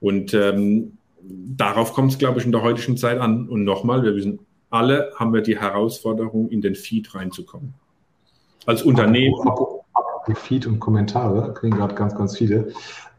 [0.00, 0.95] Und ähm,
[1.28, 3.48] darauf kommt es, glaube ich, in der heutigen Zeit an.
[3.48, 7.74] Und nochmal, wir wissen alle, haben wir die Herausforderung, in den Feed reinzukommen.
[8.66, 9.34] Als Unternehmen.
[10.28, 12.72] Die Feed und Kommentare kriegen gerade ganz, ganz viele.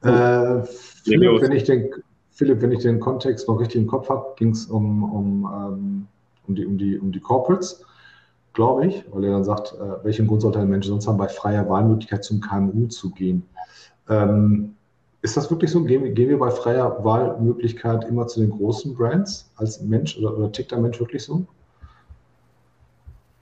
[0.04, 0.08] Oh.
[0.08, 1.89] Äh, Philipp, wenn ich den,
[2.32, 6.08] Philipp, wenn ich den Kontext noch richtig im Kopf habe, ging es um, um, ähm,
[6.48, 7.86] um, die, um, die, um die Corporates,
[8.52, 11.30] glaube ich, weil er dann sagt, äh, welchen Grund sollte ein Mensch sonst haben, bei
[11.30, 13.43] freier Wahlmöglichkeit zum KMU zu gehen?
[14.10, 14.76] Ähm,
[15.22, 15.84] ist das wirklich so?
[15.84, 20.52] Gehen, gehen, wir bei freier Wahlmöglichkeit immer zu den großen Brands als Mensch oder, oder
[20.52, 21.46] tickt der Mensch wirklich so?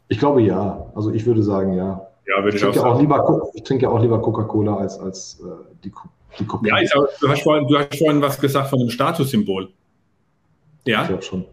[0.07, 0.85] Ich glaube ja.
[0.95, 2.07] Also ich würde sagen ja.
[2.27, 5.39] Ja, würde ich, ich, auch, auch lieber, ich trinke ja auch lieber Coca-Cola als, als
[5.41, 5.91] äh, die,
[6.39, 9.69] die Coca Ja, sag, du, hast vorhin, du hast vorhin was gesagt von einem Statussymbol.
[10.85, 11.01] Ja.
[11.01, 11.45] Ich glaube schon.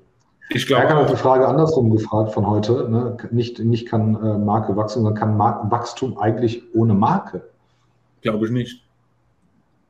[0.50, 0.84] Ich glaube.
[0.84, 2.88] Er hat die Frage andersrum gefragt von heute.
[2.88, 3.16] Ne?
[3.30, 7.48] Nicht, nicht kann äh, Marke wachsen, sondern kann Markenwachstum eigentlich ohne Marke?
[8.20, 8.82] Glaube ich nicht.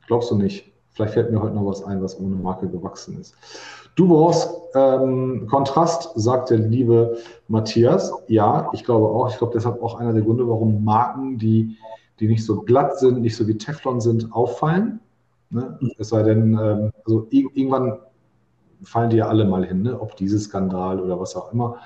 [0.07, 0.71] Glaubst du nicht?
[0.91, 3.35] Vielleicht fällt mir heute noch was ein, was ohne Marke gewachsen ist.
[3.95, 8.11] Du brauchst ähm, Kontrast, sagt der liebe Matthias.
[8.27, 9.29] Ja, ich glaube auch.
[9.29, 11.77] Ich glaube, deshalb auch einer der Gründe, warum Marken, die,
[12.19, 14.99] die nicht so glatt sind, nicht so wie Teflon sind, auffallen.
[15.49, 15.79] Ne?
[15.97, 17.99] Es sei denn, ähm, also irgendwann
[18.83, 19.99] fallen die ja alle mal hin, ne?
[19.99, 21.77] ob dieses Skandal oder was auch immer.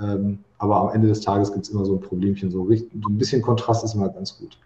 [0.00, 2.50] Ähm, aber am Ende des Tages gibt es immer so ein Problemchen.
[2.50, 4.58] So, so ein bisschen Kontrast ist immer ganz gut.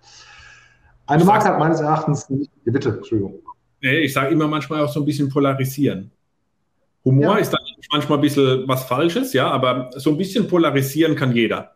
[1.08, 2.50] Eine Marke hat meines Erachtens nicht.
[2.64, 3.40] Bitte, Entschuldigung.
[3.80, 6.10] Ich sage immer manchmal auch so ein bisschen polarisieren.
[7.04, 7.36] Humor ja.
[7.36, 11.72] ist dann manchmal ein bisschen was Falsches, ja, aber so ein bisschen polarisieren kann jeder.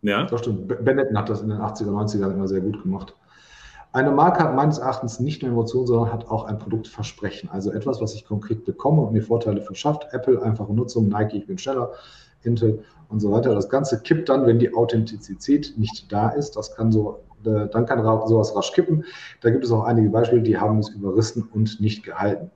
[0.00, 0.24] Ja.
[0.24, 0.68] Das stimmt.
[0.68, 3.14] Benetton hat das in den 80er, 90er immer sehr gut gemacht.
[3.92, 7.50] Eine Marke hat meines Erachtens nicht nur Emotionen, sondern hat auch ein Produktversprechen.
[7.50, 10.06] Also etwas, was ich konkret bekomme und mir Vorteile verschafft.
[10.12, 11.90] Apple, einfache Nutzung, Nike, ich bin schneller,
[12.42, 13.54] Intel und so weiter.
[13.54, 16.56] Das Ganze kippt dann, wenn die Authentizität nicht da ist.
[16.56, 19.04] Das kann so dann kann sowas rasch kippen.
[19.40, 22.50] Da gibt es auch einige Beispiele, die haben es überrissen und nicht gehalten.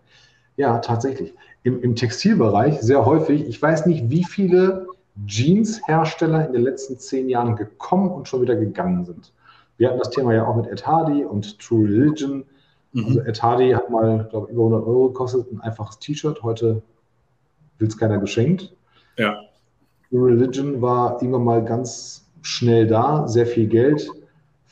[0.56, 1.34] Ja, tatsächlich.
[1.62, 4.86] Im, Im, Textilbereich sehr häufig, ich weiß nicht, wie viele
[5.26, 9.32] Jeans-Hersteller in den letzten zehn Jahren gekommen und schon wieder gegangen sind.
[9.76, 12.44] Wir hatten das Thema ja auch mit Ed Hardy und True Religion.
[12.92, 13.04] Mhm.
[13.06, 16.42] Also Ed Hardy hat mal, glaube ich, über 100 Euro gekostet, ein einfaches T-Shirt.
[16.42, 16.82] Heute
[17.78, 18.74] will es keiner geschenkt.
[19.18, 19.40] Ja.
[20.10, 24.10] True Religion war irgendwann mal ganz schnell da, sehr viel Geld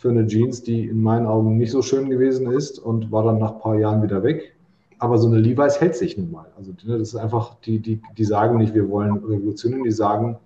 [0.05, 3.39] für eine Jeans, die in meinen Augen nicht so schön gewesen ist und war dann
[3.39, 4.55] nach ein paar Jahren wieder weg.
[4.99, 6.45] Aber so eine Levi's hält sich nun mal.
[6.59, 10.37] Also ne, das ist einfach, die, die, die sagen nicht, wir wollen revolutionieren, die sagen,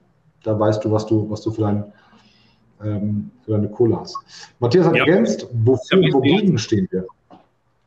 [0.44, 1.85] da weißt du, was du, was du für, dein,
[2.85, 4.16] ähm, für deine Kohle hast.
[4.61, 5.05] Matthias hat ja.
[5.05, 7.09] ergänzt, wofür, wogegen stehen wir?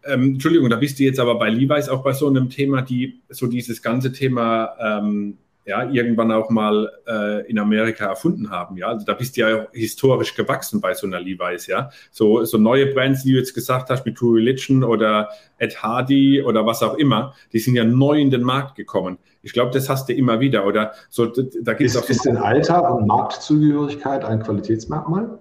[0.04, 3.22] Ähm, Entschuldigung, da bist du jetzt aber bei Levi's auch bei so einem Thema, die
[3.30, 8.78] so dieses ganze Thema ähm, ja, irgendwann auch mal äh, in Amerika erfunden haben.
[8.78, 11.68] Ja, also da bist du ja historisch gewachsen bei so einer Levi's.
[11.68, 15.82] Ja, so, so neue Brands, die du jetzt gesagt hast, mit True Religion oder Ed
[15.84, 19.20] Hardy oder was auch immer, die sind ja neu in den Markt gekommen.
[19.44, 20.66] Ich glaube, das hast du immer wieder.
[20.66, 22.10] Oder so, da gibt es auch.
[22.10, 25.38] Ist denn Alter und Marktzugehörigkeit ein Qualitätsmerkmal?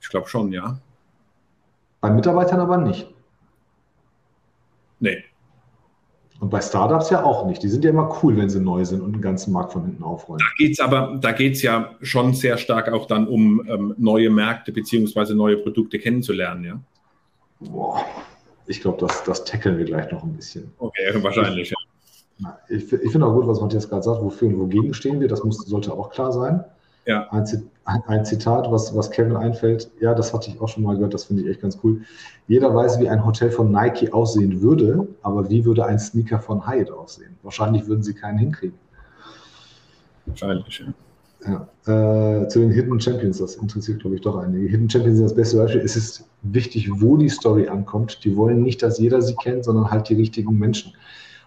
[0.00, 0.78] Ich glaube schon, ja.
[2.00, 3.12] Bei Mitarbeitern aber nicht.
[5.00, 5.24] Nee.
[6.40, 7.62] Und bei Startups ja auch nicht.
[7.62, 10.02] Die sind ja immer cool, wenn sie neu sind und den ganzen Markt von hinten
[10.02, 10.40] aufrollen.
[10.40, 13.94] Da geht es aber, da geht es ja schon sehr stark auch dann um ähm,
[13.98, 16.80] neue Märkte beziehungsweise neue Produkte kennenzulernen, ja.
[17.60, 18.02] Boah,
[18.66, 20.72] ich glaube, das, das tackeln wir gleich noch ein bisschen.
[20.78, 22.58] Okay, wahrscheinlich, ja.
[22.70, 25.44] Ich, ich finde auch gut, was Matthias gerade sagt, wofür und wogegen stehen wir, das
[25.44, 26.64] muss, sollte auch klar sein.
[27.06, 27.28] Ja.
[27.30, 27.44] Ein,
[28.06, 31.24] ein, Zitat, was, was Kevin einfällt, ja, das hatte ich auch schon mal gehört, das
[31.24, 32.02] finde ich echt ganz cool.
[32.46, 36.66] Jeder weiß, wie ein Hotel von Nike aussehen würde, aber wie würde ein Sneaker von
[36.66, 37.36] Hyatt aussehen?
[37.42, 38.78] Wahrscheinlich würden sie keinen hinkriegen.
[40.26, 40.94] Wahrscheinlich, ja.
[41.46, 44.68] Ja, äh, zu den Hidden Champions, das interessiert, glaube ich, doch einige.
[44.68, 45.80] Hidden Champions sind das beste Beispiel.
[45.80, 48.22] Es ist wichtig, wo die Story ankommt.
[48.24, 50.92] Die wollen nicht, dass jeder sie kennt, sondern halt die richtigen Menschen.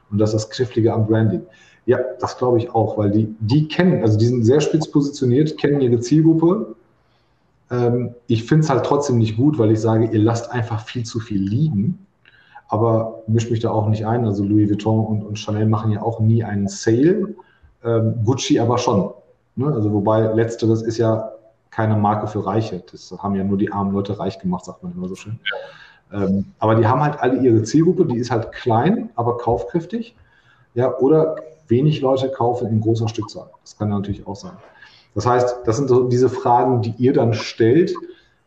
[0.10, 1.44] Und das ist das Knifflige am Branding.
[1.86, 5.58] Ja, das glaube ich auch, weil die, die kennen, also die sind sehr spitz positioniert,
[5.58, 6.76] kennen ihre Zielgruppe.
[7.69, 11.04] Ähm, ich finde es halt trotzdem nicht gut, weil ich sage, ihr lasst einfach viel
[11.04, 12.06] zu viel liegen.
[12.69, 14.26] Aber mischt mich da auch nicht ein.
[14.26, 17.36] Also Louis Vuitton und, und Chanel machen ja auch nie einen Sale.
[17.84, 19.12] Ähm, Gucci aber schon.
[19.56, 19.67] Ne?
[19.67, 21.32] Also wobei letzteres ist ja
[21.69, 22.82] keine Marke für Reiche.
[22.91, 25.39] Das haben ja nur die armen Leute reich gemacht, sagt man immer so schön.
[26.13, 30.15] Ähm, aber die haben halt alle ihre Zielgruppe, die ist halt klein, aber kaufkräftig.
[30.76, 31.36] Ja, oder
[31.67, 33.49] wenig Leute kaufen in großer Stückzahl.
[33.62, 34.54] Das kann natürlich auch sein.
[35.15, 37.93] Das heißt, das sind so diese Fragen, die ihr dann stellt,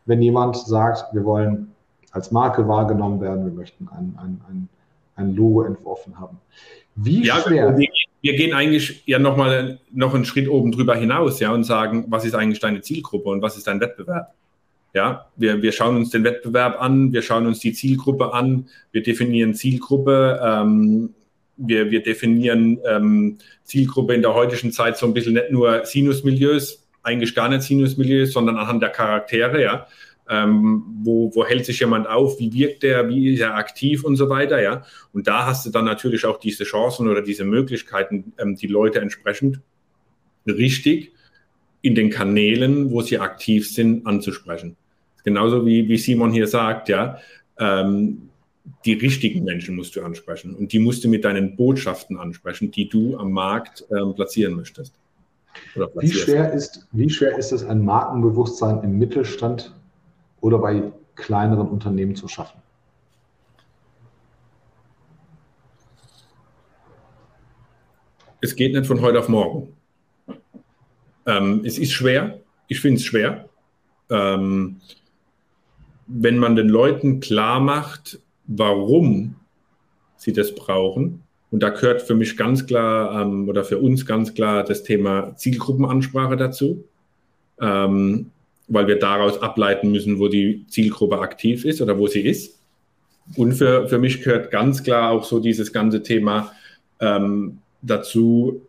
[0.05, 1.71] wenn jemand sagt, wir wollen
[2.11, 4.69] als Marke wahrgenommen werden, wir möchten ein, ein, ein,
[5.15, 6.37] ein Logo entworfen haben.
[6.95, 7.77] Wie ja, schwer.
[7.77, 7.87] Wir,
[8.21, 12.25] wir gehen eigentlich ja nochmal noch einen Schritt oben drüber hinaus, ja, und sagen, was
[12.25, 14.33] ist eigentlich deine Zielgruppe und was ist dein Wettbewerb?
[14.93, 19.03] Ja, wir, wir schauen uns den Wettbewerb an, wir schauen uns die Zielgruppe an, wir
[19.03, 21.13] definieren Zielgruppe, ähm,
[21.57, 26.87] wir, wir definieren ähm, Zielgruppe in der heutigen Zeit so ein bisschen nicht nur Sinusmilieus,
[27.03, 29.87] eigentlich gar nicht Sinusmilieus, sondern anhand der Charaktere, ja.
[30.29, 34.17] Ähm, wo, wo hält sich jemand auf, wie wirkt der, wie ist er aktiv und
[34.17, 34.83] so weiter, ja.
[35.13, 38.99] Und da hast du dann natürlich auch diese Chancen oder diese Möglichkeiten, ähm, die Leute
[38.99, 39.61] entsprechend
[40.45, 41.13] richtig
[41.81, 44.75] in den Kanälen, wo sie aktiv sind, anzusprechen.
[45.23, 47.19] Genauso wie, wie Simon hier sagt, ja,
[47.57, 48.29] ähm,
[48.85, 52.89] die richtigen Menschen musst du ansprechen und die musst du mit deinen Botschaften ansprechen, die
[52.89, 54.93] du am Markt ähm, platzieren möchtest.
[55.95, 59.73] Wie schwer, ist, wie schwer ist es, ein Markenbewusstsein im Mittelstand
[60.41, 62.61] oder bei kleineren Unternehmen zu schaffen?
[68.39, 69.75] Es geht nicht von heute auf morgen.
[71.25, 72.39] Ähm, es ist schwer.
[72.67, 73.49] Ich finde es schwer.
[74.09, 74.79] Ähm,
[76.05, 79.35] wenn man den Leuten klar macht, warum
[80.15, 81.23] sie das brauchen.
[81.51, 85.35] Und da gehört für mich ganz klar ähm, oder für uns ganz klar das Thema
[85.35, 86.83] Zielgruppenansprache dazu,
[87.61, 88.31] ähm,
[88.67, 92.59] weil wir daraus ableiten müssen, wo die Zielgruppe aktiv ist oder wo sie ist.
[93.35, 96.51] Und für, für mich gehört ganz klar auch so dieses ganze Thema
[96.99, 98.61] ähm, dazu,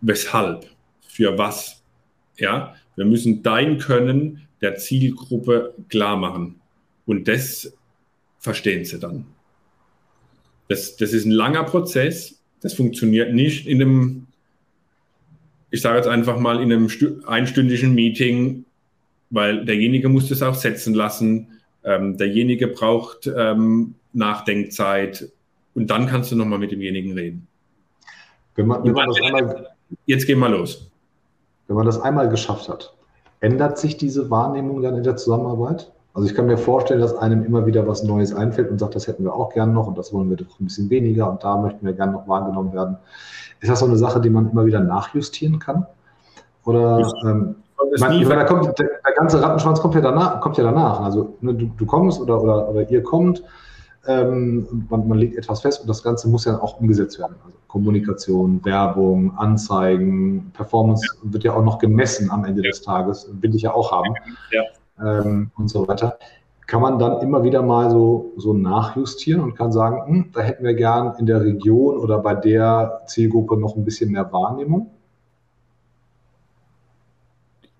[0.00, 0.66] weshalb,
[1.00, 1.82] für was.
[2.36, 6.60] Ja, wir müssen dein Können der Zielgruppe klar machen.
[7.06, 7.72] Und das
[8.38, 9.26] verstehen sie dann.
[10.68, 12.40] Das, das ist ein langer Prozess.
[12.60, 14.26] Das funktioniert nicht in einem,
[15.70, 16.88] ich sage jetzt einfach mal, in einem
[17.26, 18.64] einstündigen Meeting,
[19.30, 21.60] weil derjenige muss das auch setzen lassen.
[21.84, 25.30] Ähm, derjenige braucht ähm, Nachdenkzeit
[25.74, 27.46] und dann kannst du nochmal mit demjenigen reden.
[28.56, 29.68] Wenn man, wenn man einmal,
[30.06, 30.90] jetzt gehen wir los.
[31.68, 32.94] Wenn man das einmal geschafft hat,
[33.40, 35.92] ändert sich diese Wahrnehmung dann in der Zusammenarbeit?
[36.16, 39.06] Also ich kann mir vorstellen, dass einem immer wieder was Neues einfällt und sagt, das
[39.06, 41.58] hätten wir auch gern noch und das wollen wir doch ein bisschen weniger und da
[41.58, 42.96] möchten wir gern noch wahrgenommen werden.
[43.60, 45.84] Ist das so eine Sache, die man immer wieder nachjustieren kann?
[46.64, 47.56] Oder ähm,
[47.98, 51.02] man, da kommt, der, der, ganze Rattenschwanz kommt ja danach, kommt ja danach.
[51.02, 53.42] Also ne, du, du, kommst oder, oder, oder ihr kommt,
[54.06, 57.36] ähm, man, man, legt etwas fest und das Ganze muss ja auch umgesetzt werden.
[57.44, 61.32] Also Kommunikation, Werbung, Anzeigen, Performance ja.
[61.34, 62.70] wird ja auch noch gemessen am Ende ja.
[62.70, 64.14] des Tages, will ich ja auch haben.
[64.50, 64.62] Ja
[65.00, 66.18] ähm, und so weiter,
[66.66, 70.64] kann man dann immer wieder mal so, so nachjustieren und kann sagen, hm, da hätten
[70.64, 74.90] wir gern in der Region oder bei der Zielgruppe noch ein bisschen mehr Wahrnehmung?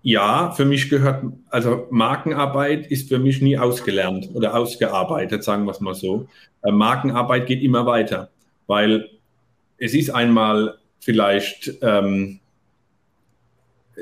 [0.01, 5.71] Ja, für mich gehört, also Markenarbeit ist für mich nie ausgelernt oder ausgearbeitet, sagen wir
[5.71, 6.27] es mal so.
[6.61, 8.29] Äh, Markenarbeit geht immer weiter,
[8.67, 9.09] weil
[9.77, 12.39] es ist einmal vielleicht ähm,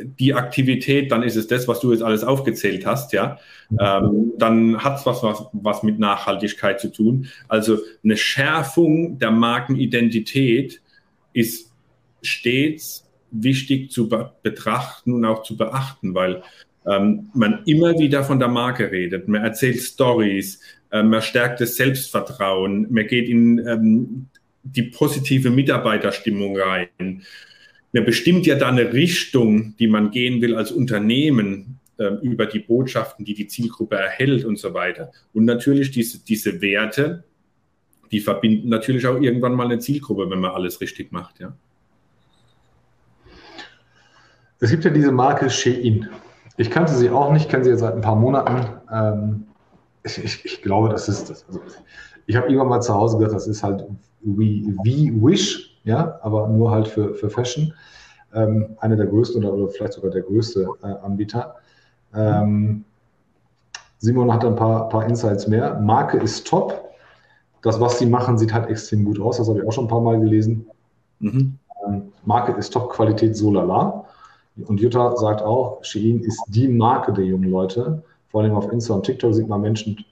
[0.04, 3.40] die Aktivität, dann ist es das, was du jetzt alles aufgezählt hast, ja.
[3.80, 7.28] Ähm, dann hat es was, was, was mit Nachhaltigkeit zu tun.
[7.48, 10.82] Also eine Schärfung der Markenidentität
[11.34, 11.72] ist
[12.22, 16.44] stets wichtig zu be betrachten und auch zu beachten, weil
[16.86, 21.76] ähm, man immer wieder von der Marke redet, man erzählt Stories, äh, man stärkt das
[21.76, 24.28] Selbstvertrauen, man geht in ähm,
[24.64, 27.24] die positive Mitarbeiterstimmung rein.
[27.96, 32.60] Man bestimmt ja da eine Richtung, die man gehen will als Unternehmen äh, über die
[32.60, 35.14] Botschaften, die die Zielgruppe erhält und so weiter.
[35.34, 37.24] Und natürlich diese, diese Werte,
[38.12, 41.40] die verbinden natürlich auch irgendwann mal eine Zielgruppe, wenn man alles richtig macht.
[41.40, 41.56] Ja.
[44.60, 46.10] Es gibt ja diese Marke Shein.
[46.58, 48.78] Ich kannte sie auch nicht, kenne sie jetzt seit ein paar Monaten.
[48.92, 49.46] Ähm,
[50.04, 51.46] ich, ich, ich, glaube, das ist das.
[51.48, 51.62] Also
[52.26, 53.86] ich habe irgendwann mal zu Hause gedacht, das ist halt
[54.20, 57.74] wie Wish, ja, aber nur halt für, für Fashion.
[58.34, 61.56] Ähm, einer der größten oder, oder vielleicht sogar der größte äh, Anbieter.
[62.14, 62.84] Ähm,
[64.00, 65.80] Simon hat ein paar, paar Insights mehr.
[65.80, 66.84] Marke ist top.
[67.62, 69.38] Das, was sie machen, sieht halt extrem gut aus.
[69.38, 70.68] Das habe ich auch schon ein paar Mal gelesen.
[71.20, 71.58] Mhm.
[71.88, 74.06] Ähm, Marke ist top, Qualität so lala.
[74.68, 78.04] Und Jutta sagt auch, Shein ist die Marke der jungen Leute.
[78.30, 80.04] Vor allem auf Insta und TikTok sieht man Menschen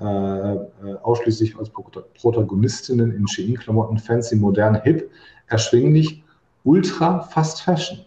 [0.00, 5.10] ausschließlich als Protagonistinnen in Shein-Klamotten, fancy, modern, hip,
[5.48, 6.22] erschwinglich,
[6.64, 7.98] ultra, fast Fashion.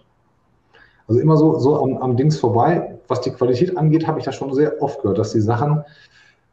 [1.07, 2.97] Also immer so, so am, am Dings vorbei.
[3.07, 5.83] Was die Qualität angeht, habe ich das schon sehr oft gehört, dass die Sachen,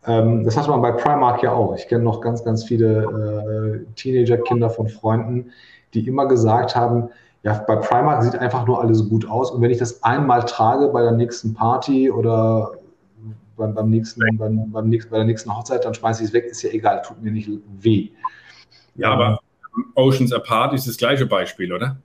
[0.07, 1.77] ähm, das hatte man bei Primark ja auch.
[1.77, 5.53] Ich kenne noch ganz, ganz viele äh, Teenager-Kinder von Freunden,
[5.95, 7.11] die immer gesagt haben,
[7.45, 9.53] ja, bei Primark sieht einfach nur alles gut aus.
[9.53, 12.73] Und wenn ich das einmal trage bei der nächsten Party oder
[13.59, 16.47] beim, beim nächsten, beim, beim nächsten, bei der nächsten Hochzeit, dann schmeiße ich es weg,
[16.47, 18.09] ist ja egal, tut mir nicht weh.
[18.95, 19.41] Ja, aber
[19.95, 22.01] Oceans Apart ist das gleiche Beispiel, oder?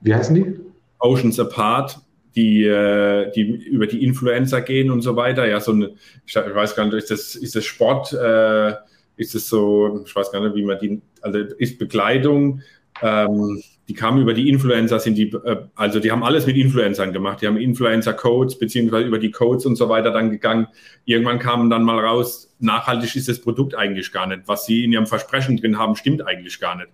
[0.00, 0.58] Wie heißen die?
[0.98, 2.00] Oceans Apart,
[2.34, 5.46] die, äh, die über die Influencer gehen und so weiter.
[5.46, 5.92] Ja, so eine,
[6.26, 8.74] ich weiß gar nicht, ist das, ist das Sport, äh,
[9.16, 12.62] ist es so, ich weiß gar nicht, wie man die, also ist Bekleidung,
[13.02, 17.12] ähm, die kamen über die Influencer, sind die, äh, also die haben alles mit Influencern
[17.12, 17.42] gemacht.
[17.42, 20.68] Die haben Influencer-Codes, beziehungsweise über die Codes und so weiter dann gegangen.
[21.04, 24.42] Irgendwann kamen dann mal raus, nachhaltig ist das Produkt eigentlich gar nicht.
[24.46, 26.88] Was sie in ihrem Versprechen drin haben, stimmt eigentlich gar nicht.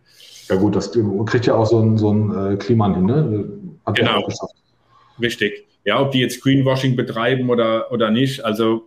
[0.48, 0.92] Ja gut, das
[1.26, 3.48] kriegt ja auch so ein, so ein äh, Klima hin, ne?
[3.84, 4.26] Hat genau.
[5.20, 5.66] Richtig.
[5.84, 8.86] Ja, ob die jetzt Greenwashing betreiben oder, oder nicht, also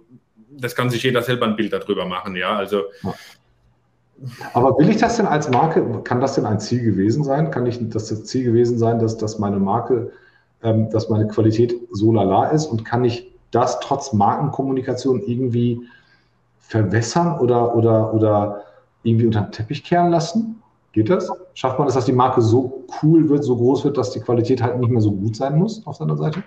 [0.50, 2.56] das kann sich jeder selber ein Bild darüber machen, ja.
[2.56, 3.14] Also ja.
[4.54, 7.52] Aber will ich das denn als Marke, kann das denn ein Ziel gewesen sein?
[7.52, 10.12] Kann ich das, das Ziel gewesen sein, dass, dass meine Marke,
[10.62, 15.82] ähm, dass meine Qualität so lala ist und kann ich das trotz Markenkommunikation irgendwie
[16.60, 18.64] verwässern oder, oder, oder
[19.04, 20.62] irgendwie unter den Teppich kehren lassen?
[20.94, 21.32] Geht das?
[21.54, 24.62] Schafft man es, dass die Marke so cool wird, so groß wird, dass die Qualität
[24.62, 26.44] halt nicht mehr so gut sein muss auf seiner Seite?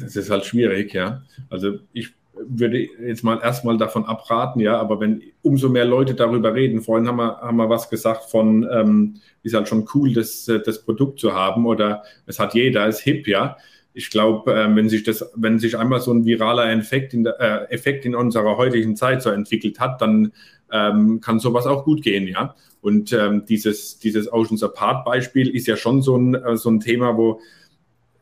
[0.00, 1.22] Das ist halt schwierig, ja.
[1.50, 2.14] Also ich
[2.46, 7.08] würde jetzt mal erstmal davon abraten, ja, aber wenn umso mehr Leute darüber reden, vorhin
[7.08, 11.20] haben wir, haben wir was gesagt von, ähm, ist halt schon cool, das, das Produkt
[11.20, 13.56] zu haben oder es hat jeder, ist hip, ja.
[13.94, 17.64] Ich glaube, äh, wenn sich das, wenn sich einmal so ein viraler Effekt in, äh,
[17.70, 20.32] Effekt in unserer heutigen Zeit so entwickelt hat, dann
[20.70, 22.54] ähm, kann sowas auch gut gehen, ja.
[22.80, 26.80] Und ähm, dieses, dieses Oceans Apart Beispiel ist ja schon so ein, äh, so ein
[26.80, 27.40] Thema, wo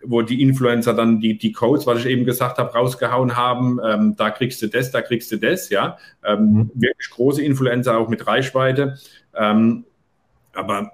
[0.06, 3.78] wo die Influencer dann die, die Codes, was ich eben gesagt habe, rausgehauen haben.
[3.84, 5.98] Ähm, da kriegst du das, da kriegst du das, ja.
[6.24, 6.70] Ähm, mhm.
[6.74, 8.96] Wirklich große Influencer auch mit Reichweite.
[9.34, 9.84] Ähm,
[10.54, 10.92] aber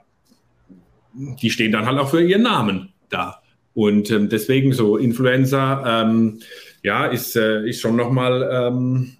[1.14, 3.42] die stehen dann halt auch für ihren Namen da.
[3.74, 6.40] Und ähm, deswegen so Influencer, ähm,
[6.82, 9.12] ja, ist, äh, ist schon nochmal ähm,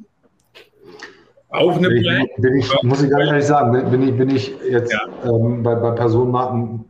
[1.53, 4.55] auch eine bin ich, bin ich, Muss ich ganz ehrlich sagen, bin ich, bin ich
[4.71, 5.01] jetzt ja.
[5.25, 6.87] ähm, bei, bei Personenmarken,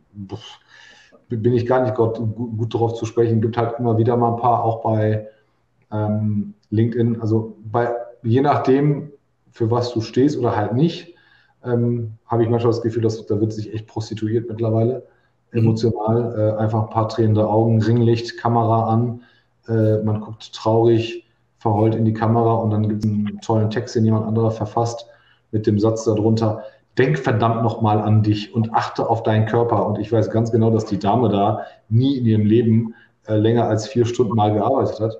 [1.37, 3.41] bin ich gar nicht gut, gut darauf zu sprechen.
[3.41, 5.27] Gibt halt immer wieder mal ein paar, auch bei
[5.91, 7.21] ähm, LinkedIn.
[7.21, 7.91] Also bei,
[8.23, 9.11] je nachdem,
[9.51, 11.13] für was du stehst oder halt nicht,
[11.63, 15.05] ähm, habe ich manchmal das Gefühl, dass da wird sich echt prostituiert mittlerweile.
[15.51, 15.59] Mhm.
[15.59, 19.21] Emotional, äh, einfach ein paar tränende Augen, Ringlicht, Kamera an,
[19.67, 21.25] äh, man guckt traurig,
[21.57, 25.07] verheult in die Kamera und dann gibt es einen tollen Text, den jemand anderer verfasst
[25.51, 26.63] mit dem Satz darunter,
[26.97, 29.87] denk verdammt nochmal an dich und achte auf deinen Körper.
[29.87, 32.93] Und ich weiß ganz genau, dass die Dame da nie in ihrem Leben
[33.27, 35.17] äh, länger als vier Stunden mal gearbeitet hat.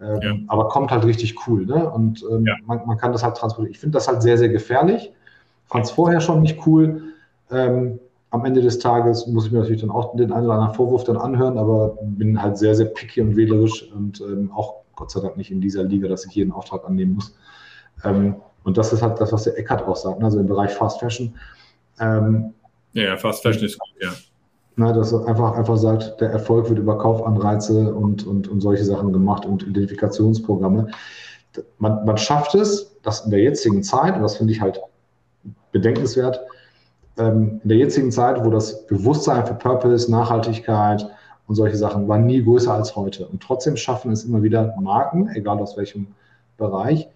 [0.00, 0.34] Ähm, ja.
[0.48, 1.66] Aber kommt halt richtig cool.
[1.66, 1.90] Ne?
[1.90, 2.54] Und ähm, ja.
[2.66, 3.72] man, man, kann das halt transportieren.
[3.72, 5.12] Ich finde das halt sehr, sehr gefährlich.
[5.66, 7.02] Fand es vorher schon nicht cool.
[7.50, 7.98] Ähm,
[8.30, 11.04] am Ende des Tages muss ich mir natürlich dann auch den einen oder anderen Vorwurf
[11.04, 15.20] dann anhören, aber bin halt sehr, sehr picky und wählerisch und ähm, auch Gott sei
[15.20, 17.34] Dank nicht in dieser Liga, dass ich jeden Auftrag annehmen muss.
[18.04, 18.36] Ähm,
[18.66, 20.24] und das ist halt das, was der Eckert auch sagt, ne?
[20.24, 21.32] also im Bereich Fast Fashion.
[22.00, 22.52] Ähm,
[22.94, 24.10] ja, Fast Fashion ist gut, ja.
[24.74, 28.84] Na, dass er einfach, einfach sagt, der Erfolg wird über Kaufanreize und, und, und solche
[28.84, 30.88] Sachen gemacht und Identifikationsprogramme.
[31.78, 34.80] Man, man schafft es, dass in der jetzigen Zeit, und das finde ich halt
[35.70, 36.40] bedenkenswert,
[37.18, 41.06] ähm, in der jetzigen Zeit, wo das Bewusstsein für Purpose, Nachhaltigkeit
[41.46, 43.28] und solche Sachen waren nie größer als heute.
[43.28, 46.08] Und trotzdem schaffen es immer wieder Marken, egal aus welchem
[46.58, 47.08] Bereich,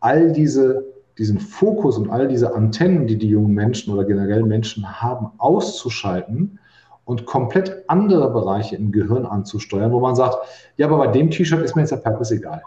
[0.00, 0.84] all diese,
[1.18, 6.58] diesen Fokus und all diese Antennen, die die jungen Menschen oder generell Menschen haben, auszuschalten
[7.04, 10.36] und komplett andere Bereiche im Gehirn anzusteuern, wo man sagt,
[10.76, 12.62] ja, aber bei dem T-Shirt ist mir jetzt der Purpose egal.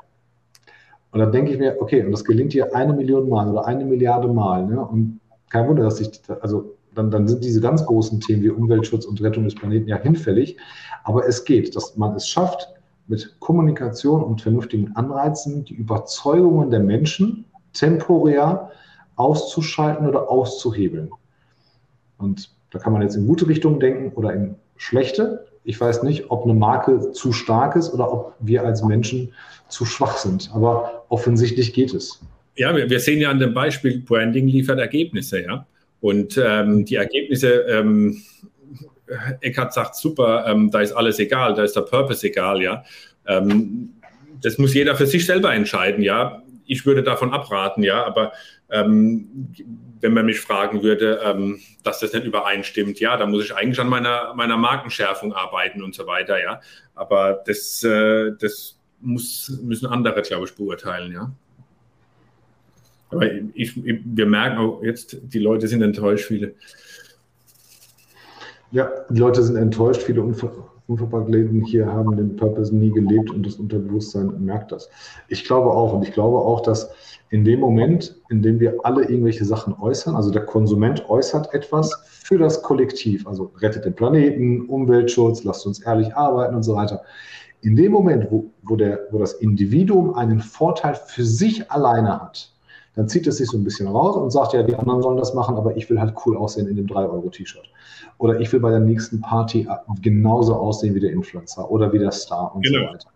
[1.11, 3.86] Und dann denke ich mir, okay, und das gelingt hier eine Million Mal oder eine
[3.86, 4.65] Milliarde Mal.
[4.65, 4.79] Ne?
[4.84, 5.19] Und
[5.49, 6.09] kein Wunder, dass ich,
[6.39, 9.97] also dann, dann sind diese ganz großen Themen wie Umweltschutz und Rettung des Planeten ja
[9.97, 10.57] hinfällig.
[11.03, 12.67] Aber es geht, dass man es schafft,
[13.12, 18.72] mit Kommunikation und vernünftigen Anreizen die Überzeugungen der Menschen temporär
[19.18, 21.12] auszuschalten oder auszuhebeln.
[22.18, 25.45] Und da kann man jetzt in gute Richtungen denken oder in schlechte.
[25.64, 29.34] Ich weiß nicht, ob eine Marke zu stark ist oder ob wir als Menschen
[29.68, 30.49] zu schwach sind.
[30.53, 32.22] Aber offensichtlich geht es.
[32.55, 35.66] Ja, wir, sehen ja an dem Beispiel, Branding liefert Ergebnisse, ja.
[35.99, 38.18] Und ähm, die Ergebnisse, ähm,
[39.41, 42.83] Eckhard sagt super, ähm, da ist alles egal, da ist der Purpose egal, ja.
[43.25, 43.93] Ähm,
[44.41, 46.41] das muss jeder für sich selber entscheiden, ja.
[46.65, 48.31] Ich würde davon abraten, ja, aber
[48.69, 49.53] ähm,
[49.99, 53.79] wenn man mich fragen würde, ähm, dass das nicht übereinstimmt, ja, da muss ich eigentlich
[53.79, 56.61] an meiner, meiner Markenschärfung arbeiten und so weiter, ja.
[56.95, 61.31] Aber das, äh, das muss, müssen andere, glaube ich, beurteilen, ja.
[63.09, 66.55] Aber ich, wir merken auch jetzt, die Leute sind enttäuscht, viele.
[68.72, 70.01] Ja, die Leute sind enttäuscht.
[70.01, 74.89] Viele Unverpacktläden hier haben den Purpose nie gelebt und das Unterbewusstsein merkt das.
[75.28, 76.89] Ich glaube auch und ich glaube auch, dass
[77.32, 81.93] in dem Moment, in dem wir alle irgendwelche Sachen äußern, also der Konsument äußert etwas
[82.05, 87.03] für das Kollektiv, also rettet den Planeten, Umweltschutz, lasst uns ehrlich arbeiten und so weiter.
[87.61, 92.51] In dem Moment, wo, wo, der, wo das Individuum einen Vorteil für sich alleine hat,
[92.95, 95.33] dann zieht es sich so ein bisschen raus und sagt, ja, die anderen sollen das
[95.33, 97.63] machen, aber ich will halt cool aussehen in dem 3-Euro-T-Shirt.
[98.17, 99.67] Oder ich will bei der nächsten Party
[100.01, 102.87] genauso aussehen wie der Influencer oder wie der Star und genau.
[102.87, 103.09] so weiter.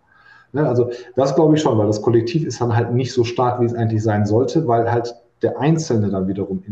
[0.53, 3.59] Ne, also das glaube ich schon, weil das Kollektiv ist dann halt nicht so stark,
[3.59, 6.63] wie es eigentlich sein sollte, weil halt der Einzelne dann wiederum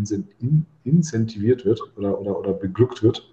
[0.86, 3.30] incentiviert wird oder, oder, oder beglückt wird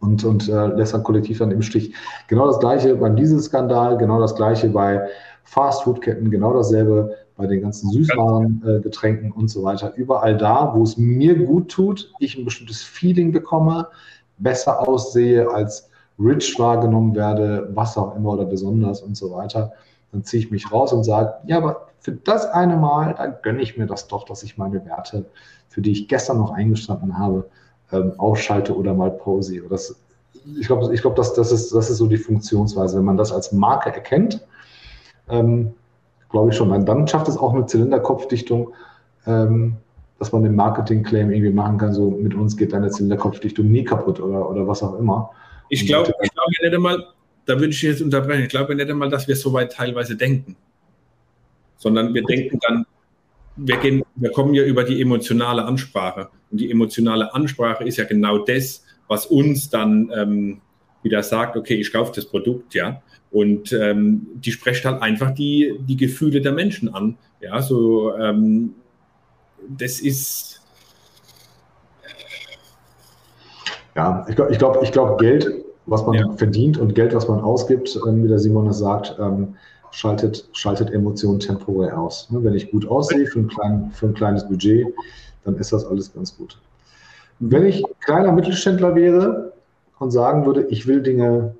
[0.00, 1.92] und, und äh, lässt dann Kollektiv dann im Stich.
[2.28, 5.08] Genau das gleiche beim Dieselskandal, genau das gleiche bei
[5.42, 9.94] Fastfood-Ketten, genau dasselbe bei den ganzen Süßwaren, äh, Getränken und so weiter.
[9.96, 13.88] Überall da, wo es mir gut tut, ich ein bestimmtes Feeling bekomme,
[14.38, 19.72] besser aussehe, als rich wahrgenommen werde, was auch immer oder besonders und so weiter,
[20.12, 23.62] dann ziehe ich mich raus und sage, ja, aber für das eine Mal, dann gönne
[23.62, 25.24] ich mir das doch, dass ich meine Werte,
[25.68, 27.48] für die ich gestern noch eingestanden habe,
[27.90, 29.66] ähm, ausschalte oder mal pausiere.
[29.68, 29.96] Das,
[30.58, 32.98] ich glaube, ich glaub, das, das, ist, das ist so die Funktionsweise.
[32.98, 34.46] Wenn man das als Marke erkennt,
[35.28, 35.74] ähm,
[36.30, 36.70] glaube ich schon.
[36.70, 38.72] Weil dann schafft es auch eine Zylinderkopfdichtung,
[39.26, 39.76] ähm,
[40.18, 44.20] dass man den Marketing-Claim irgendwie machen kann, so mit uns geht deine Zylinderkopfdichtung nie kaputt
[44.20, 45.30] oder, oder was auch immer.
[45.68, 47.04] Ich glaube ich glaub nicht einmal,
[47.46, 50.56] da würde ich jetzt unterbrechen, ich glaube nicht einmal, dass wir so weit teilweise denken.
[51.76, 52.86] Sondern wir denken dann,
[53.56, 56.28] wir, gehen, wir kommen ja über die emotionale Ansprache.
[56.50, 60.60] Und die emotionale Ansprache ist ja genau das, was uns dann ähm,
[61.02, 63.02] wieder sagt, okay, ich kaufe das Produkt, ja.
[63.34, 67.18] Und ähm, die spricht halt einfach die, die Gefühle der Menschen an.
[67.40, 68.76] Ja, so ähm,
[69.68, 70.60] das ist.
[73.96, 75.50] Ja, ich glaube, ich glaube, ich glaub, Geld,
[75.86, 76.32] was man ja.
[76.34, 79.56] verdient und Geld, was man ausgibt, ähm, wie der Simon das sagt, ähm,
[79.90, 82.30] schaltet, schaltet Emotionen temporär aus.
[82.30, 84.86] Ne, wenn ich gut aussehe für ein, klein, für ein kleines Budget,
[85.44, 86.56] dann ist das alles ganz gut.
[87.40, 89.54] Wenn ich kleiner Mittelständler wäre
[89.98, 91.56] und sagen würde, ich will Dinge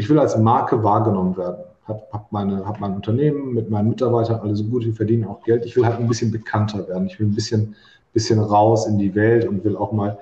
[0.00, 1.62] ich will als Marke wahrgenommen werden.
[1.86, 5.42] Habe hab meine, hab mein Unternehmen mit meinen Mitarbeitern, alle so gut, die verdienen auch
[5.42, 5.66] Geld.
[5.66, 7.06] Ich will halt ein bisschen bekannter werden.
[7.06, 7.76] Ich will ein bisschen,
[8.14, 10.18] bisschen raus in die Welt und will auch mal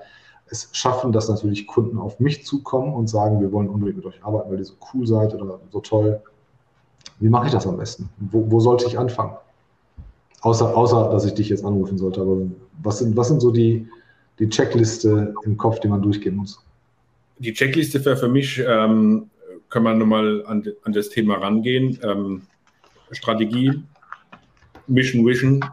[0.51, 4.21] es schaffen, dass natürlich Kunden auf mich zukommen und sagen, wir wollen unbedingt mit euch
[4.21, 6.19] arbeiten, weil ihr so cool seid oder so toll.
[7.21, 8.09] Wie mache ich das am besten?
[8.17, 9.37] Wo, wo sollte ich anfangen?
[10.41, 12.19] Außer, außer, dass ich dich jetzt anrufen sollte.
[12.19, 12.35] Aber
[12.83, 13.87] was sind, was sind so die,
[14.39, 16.61] die Checkliste im Kopf, die man durchgehen muss?
[17.37, 19.29] Die Checkliste wäre für mich ähm,
[19.69, 21.99] kann man nochmal an, an das Thema rangehen.
[22.03, 22.43] Ähm,
[23.11, 23.83] Strategie,
[24.87, 25.63] Mission, Vision,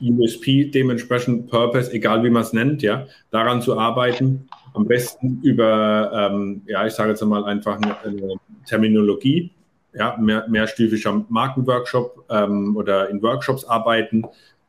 [0.00, 4.48] USP, dementsprechend Purpose, egal wie man es nennt, ja, daran zu arbeiten.
[4.72, 8.34] Am besten über, ähm, ja, ich sage jetzt mal einfach eine, eine
[8.66, 9.50] Terminologie,
[9.92, 14.24] ja, mehr, mehrstufischer Markenworkshop ähm, oder in Workshops arbeiten,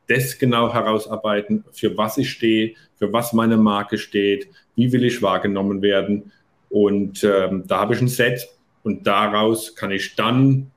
[0.08, 5.22] das genau herausarbeiten, für was ich stehe, für was meine Marke steht, wie will ich
[5.22, 6.32] wahrgenommen werden.
[6.68, 8.48] Und ähm, da habe ich ein Set,
[8.82, 10.70] und daraus kann ich dann,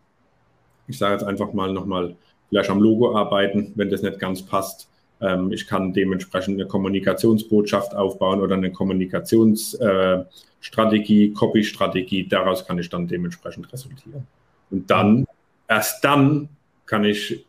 [0.87, 2.15] ich sage jetzt einfach mal nochmal,
[2.49, 4.89] vielleicht am Logo arbeiten, wenn das nicht ganz passt.
[5.21, 12.27] Ähm, ich kann dementsprechend eine Kommunikationsbotschaft aufbauen oder eine Kommunikationsstrategie, äh, Copy-Strategie.
[12.27, 14.27] Daraus kann ich dann dementsprechend resultieren.
[14.69, 15.25] Und dann,
[15.67, 16.49] erst dann
[16.85, 17.45] kann ich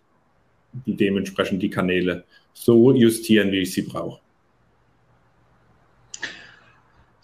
[0.84, 4.20] die dementsprechend die Kanäle so justieren, wie ich sie brauche.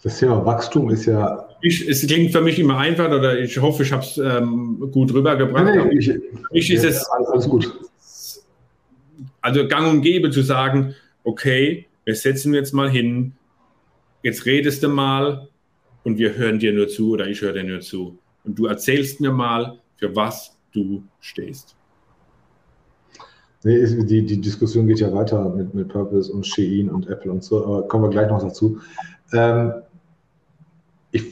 [0.03, 1.47] Das Thema Wachstum ist ja.
[1.65, 5.13] Ich, es klingt für mich immer einfach oder ich hoffe, ich habe es ähm, gut
[5.13, 5.63] rübergebracht.
[5.63, 6.11] Nee, ich,
[6.51, 7.09] ich ist ja, es.
[9.39, 10.93] Also gang und gäbe zu sagen,
[11.23, 13.33] okay, wir setzen jetzt mal hin,
[14.23, 15.47] jetzt redest du mal
[16.03, 18.19] und wir hören dir nur zu oder ich höre dir nur zu.
[18.43, 21.77] Und du erzählst mir mal, für was du stehst.
[23.63, 27.41] Nee, die, die Diskussion geht ja weiter mit, mit Purpose und Shein und Apple und
[27.41, 28.81] so, aber kommen wir gleich noch dazu.
[29.31, 29.71] Ähm,
[31.11, 31.23] ich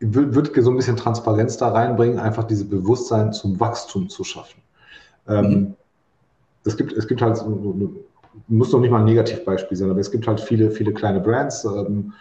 [0.00, 4.60] würde so ein bisschen Transparenz da reinbringen, einfach dieses Bewusstsein zum Wachstum zu schaffen.
[5.28, 5.74] Ähm, mhm.
[6.64, 7.42] es, gibt, es gibt halt,
[8.46, 11.64] muss noch nicht mal ein Negativbeispiel sein, aber es gibt halt viele, viele kleine Brands.
[11.64, 12.12] Ähm,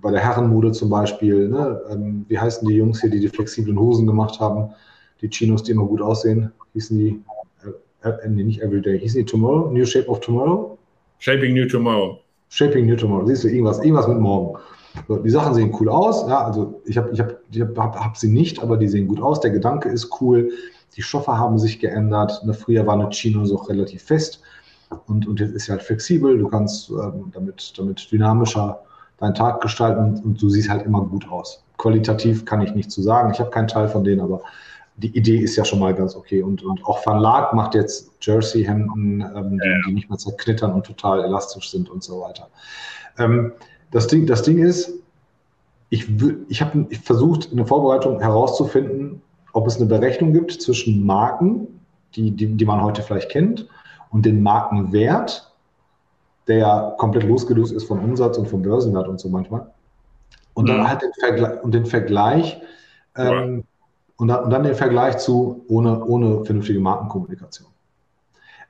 [0.00, 1.80] bei der Herrenmode zum Beispiel, ne?
[1.90, 4.70] ähm, wie heißen die Jungs hier, die die flexiblen Hosen gemacht haben,
[5.20, 7.20] die Chinos, die immer gut aussehen, hießen die,
[8.02, 10.76] äh, äh, nee, nicht Everyday, hießen die Tomorrow, New Shape of Tomorrow?
[11.20, 12.18] Shaping New Tomorrow.
[12.50, 14.58] Shaping New Tomorrow, siehst du, irgendwas, irgendwas mit morgen.
[15.06, 18.16] So, die Sachen sehen cool aus, ja, also ich habe ich hab, ich hab, hab,
[18.16, 20.50] sie nicht, aber die sehen gut aus, der Gedanke ist cool,
[20.96, 24.40] die Stoffe haben sich geändert, ne, früher war eine Chino so relativ fest
[25.06, 28.80] und, und jetzt ist sie halt flexibel, du kannst ähm, damit, damit dynamischer
[29.18, 31.64] deinen Tag gestalten und, und, du siehst halt immer gut aus.
[31.76, 34.42] Qualitativ kann ich nicht zu sagen, ich habe keinen Teil von denen, aber
[34.96, 36.42] die Idee ist ja schon mal ganz okay.
[36.42, 40.86] Und, und auch Van Laak macht jetzt Jersey-Hemden, ähm, die, die, nicht mehr zerknittern und
[40.86, 42.48] total elastisch sind und so weiter.
[43.18, 43.52] Ähm,
[43.90, 44.92] das, Ding, das Ding ist,
[45.90, 46.06] ich,
[46.48, 49.22] ich habe versucht, in der Vorbereitung herauszufinden,
[49.52, 51.80] ob es eine Berechnung gibt zwischen Marken,
[52.14, 53.68] die, die, die man heute vielleicht kennt,
[54.10, 55.52] und den Markenwert,
[56.46, 59.70] der ja komplett losgelöst ist von Umsatz und vom Börsenwert und so manchmal.
[60.54, 60.68] Und mhm.
[60.68, 62.60] dann halt den Vergleich, und den Vergleich
[63.16, 63.64] ähm,
[64.16, 67.68] und dann, und dann den Vergleich zu ohne, ohne vernünftige Markenkommunikation.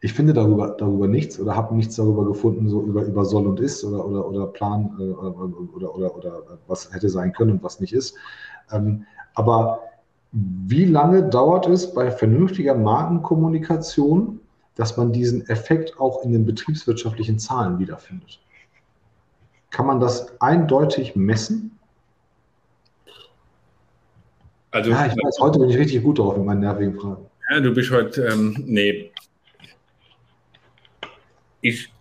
[0.01, 3.59] Ich finde darüber, darüber nichts oder habe nichts darüber gefunden, so über, über soll und
[3.59, 7.80] ist oder, oder, oder Plan äh, oder, oder, oder was hätte sein können und was
[7.80, 8.16] nicht ist.
[8.70, 9.80] Ähm, aber
[10.32, 14.40] wie lange dauert es bei vernünftiger Markenkommunikation,
[14.76, 18.38] dass man diesen Effekt auch in den betriebswirtschaftlichen Zahlen wiederfindet?
[19.70, 21.78] Kann man das eindeutig messen?
[24.70, 27.26] Also, ja, ich weiß, heute bin ich richtig gut drauf in meinen nervigen Fragen.
[27.51, 29.11] Ja, du bist heute, ähm, nee.
[31.61, 31.92] Ich,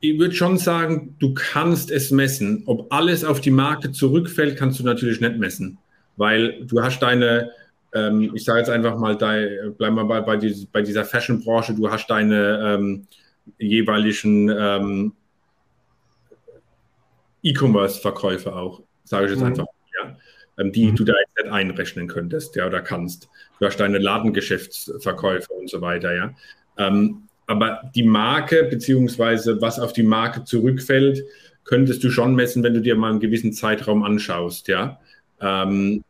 [0.00, 2.62] ich würde schon sagen, du kannst es messen.
[2.66, 5.78] Ob alles auf die Marke zurückfällt, kannst du natürlich nicht messen.
[6.16, 7.50] Weil du hast deine,
[7.94, 11.74] ähm, ich sage jetzt einfach mal, dein, bleib mal bei, bei, die, bei dieser Fashion-Branche,
[11.74, 13.06] du hast deine ähm,
[13.58, 15.12] jeweiligen ähm,
[17.42, 19.46] E-Commerce-Verkäufe auch, sage ich jetzt mhm.
[19.46, 19.66] einfach.
[20.02, 20.16] Ja
[20.58, 20.96] ähm, die mhm.
[20.96, 23.28] du da jetzt nicht einrechnen könntest, ja, oder kannst.
[23.58, 26.34] Du hast deine Ladengeschäftsverkäufe und so weiter, ja.
[26.78, 31.24] Ähm, aber die Marke, beziehungsweise was auf die Marke zurückfällt,
[31.64, 35.00] könntest du schon messen, wenn du dir mal einen gewissen Zeitraum anschaust, ja.
[35.40, 36.04] Ähm,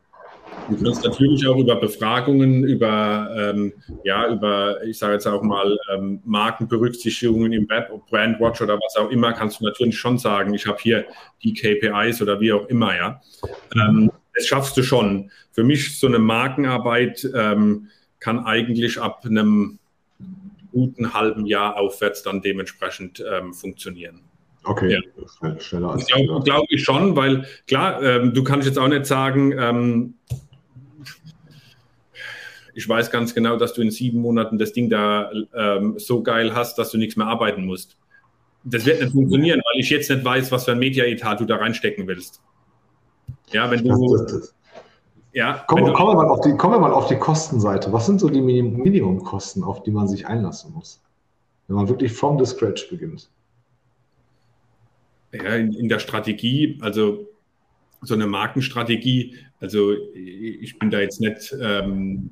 [0.68, 3.72] Du kannst natürlich auch über Befragungen, über, ähm,
[4.02, 9.10] ja, über, ich sage jetzt auch mal, ähm, Markenberücksichtigungen im Web, Brandwatch oder was auch
[9.10, 11.04] immer, kannst du natürlich schon sagen, ich habe hier
[11.44, 13.20] die KPIs oder wie auch immer, ja.
[13.76, 15.30] Ähm, das schaffst du schon.
[15.52, 19.78] Für mich so eine Markenarbeit ähm, kann eigentlich ab einem
[20.76, 24.20] guten halben Jahr aufwärts dann dementsprechend ähm, funktionieren.
[24.62, 25.00] Okay,
[25.42, 25.60] ja.
[25.60, 29.52] schneller als Glaube glaub ich schon, weil klar, ähm, du kannst jetzt auch nicht sagen,
[29.58, 30.14] ähm,
[32.74, 36.54] ich weiß ganz genau, dass du in sieben Monaten das Ding da ähm, so geil
[36.54, 37.96] hast, dass du nichts mehr arbeiten musst.
[38.64, 41.56] Das wird nicht funktionieren, weil ich jetzt nicht weiß, was für ein Media-Etat du da
[41.56, 42.42] reinstecken willst.
[43.52, 44.16] Ja, wenn du.
[44.16, 44.54] Das, das,
[45.36, 47.92] ja, kommen, kommen, wir mal auf die, kommen wir mal auf die Kostenseite.
[47.92, 51.02] Was sind so die Minimumkosten, auf die man sich einlassen muss,
[51.68, 53.28] wenn man wirklich from the scratch beginnt?
[55.32, 57.26] Ja, in, in der Strategie, also
[58.00, 62.30] so eine Markenstrategie, also ich bin da jetzt nicht, ähm,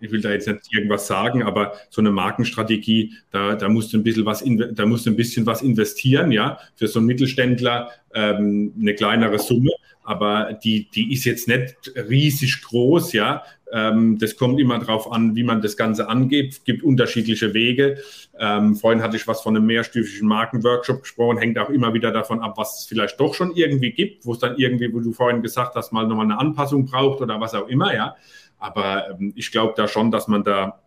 [0.00, 3.98] ich will da jetzt nicht irgendwas sagen, aber so eine Markenstrategie, da, da musst du
[3.98, 7.90] ein bisschen was, da musst du ein bisschen was investieren, ja, für so einen Mittelständler
[8.14, 9.70] ähm, eine kleinere Summe
[10.10, 13.44] aber die, die ist jetzt nicht riesig groß, ja.
[13.72, 16.54] Ähm, das kommt immer darauf an, wie man das Ganze angeht.
[16.54, 17.98] Es gibt unterschiedliche Wege.
[18.36, 22.40] Ähm, vorhin hatte ich was von einem mehrstufigen Markenworkshop gesprochen, hängt auch immer wieder davon
[22.40, 25.42] ab, was es vielleicht doch schon irgendwie gibt, wo es dann irgendwie, wo du vorhin
[25.42, 28.16] gesagt hast, mal nochmal eine Anpassung braucht oder was auch immer, ja.
[28.58, 30.80] Aber ähm, ich glaube da schon, dass man da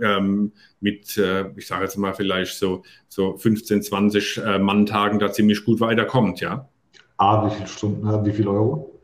[0.00, 5.32] ähm, mit, äh, ich sage jetzt mal vielleicht so, so 15, 20 äh, Manntagen da
[5.32, 6.68] ziemlich gut weiterkommt, ja.
[7.16, 8.94] Ah, wie viele Stunden, wie viel Euro?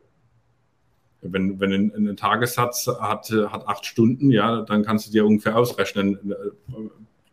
[1.20, 5.56] Wenn, wenn ein, ein Tagessatz hat, hat acht Stunden, ja, dann kannst du dir ungefähr
[5.56, 6.34] ausrechnen,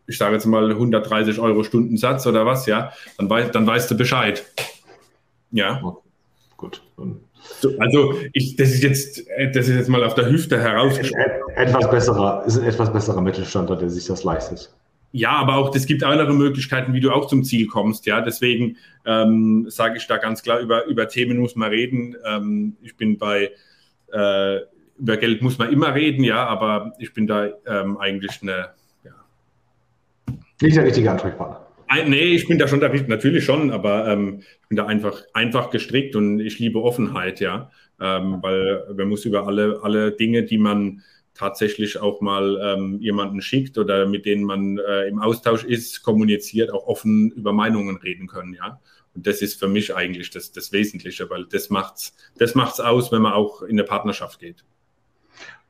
[0.06, 3.96] ich sage jetzt mal 130 Euro Stundensatz oder was, ja, dann, weiß, dann weißt du
[3.96, 4.44] Bescheid.
[5.50, 5.94] Ja.
[6.56, 6.82] Gut.
[7.78, 9.24] Also ich, das ist jetzt,
[9.54, 10.98] das ist jetzt mal auf der Hüfte heraus.
[11.56, 14.72] Etwas besserer, ist ein etwas besserer Mittelstander, der sich das leistet.
[15.12, 18.06] Ja, aber auch es gibt andere Möglichkeiten, wie du auch zum Ziel kommst.
[18.06, 22.16] Ja, deswegen ähm, sage ich da ganz klar über über Themen muss man reden.
[22.24, 23.50] Ähm, ich bin bei
[24.12, 24.56] äh,
[24.98, 28.70] über Geld muss man immer reden, ja, aber ich bin da ähm, eigentlich eine
[30.62, 31.61] nicht der richtige Ansprechpartner.
[32.06, 36.16] Nee, ich bin da schon natürlich schon, aber ähm, ich bin da einfach, einfach gestrickt
[36.16, 37.70] und ich liebe Offenheit, ja.
[38.00, 41.02] Ähm, weil man muss über alle, alle Dinge, die man
[41.34, 46.72] tatsächlich auch mal ähm, jemanden schickt oder mit denen man äh, im Austausch ist, kommuniziert,
[46.72, 48.80] auch offen über Meinungen reden können, ja.
[49.14, 53.12] Und das ist für mich eigentlich das, das Wesentliche, weil das macht's, das macht's aus,
[53.12, 54.64] wenn man auch in eine Partnerschaft geht.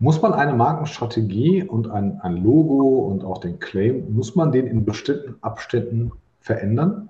[0.02, 4.66] Muss man eine Markenstrategie und ein, ein Logo und auch den Claim, muss man den
[4.66, 7.08] in bestimmten Abständen verändern?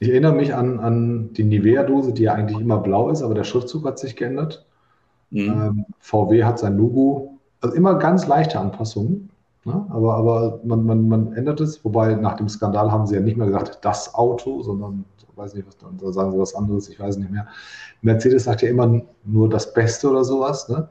[0.00, 3.44] Ich erinnere mich an, an die Nivea-Dose, die ja eigentlich immer blau ist, aber der
[3.44, 4.66] Schriftzug hat sich geändert.
[5.30, 5.38] Mhm.
[5.38, 9.30] Ähm, VW hat sein Logo, also immer ganz leichte Anpassungen,
[9.64, 9.86] ne?
[9.90, 11.84] aber, aber man, man, man ändert es.
[11.84, 15.04] Wobei nach dem Skandal haben sie ja nicht mehr gesagt, das Auto, sondern
[15.40, 17.46] weiß nicht, was da sagen sie was anderes, ich weiß nicht mehr.
[18.02, 20.88] Mercedes sagt ja immer nur das Beste oder sowas, ne?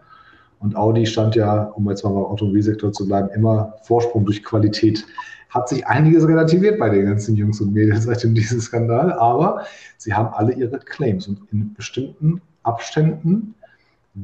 [0.60, 5.06] Und Audi stand ja, um jetzt mal beim Automobilsektor zu bleiben, immer Vorsprung durch Qualität.
[5.50, 9.64] Hat sich einiges relativiert bei den ganzen Jungs und Mädels seit diesem Skandal, aber
[9.98, 13.56] sie haben alle ihre Claims und in bestimmten Abständen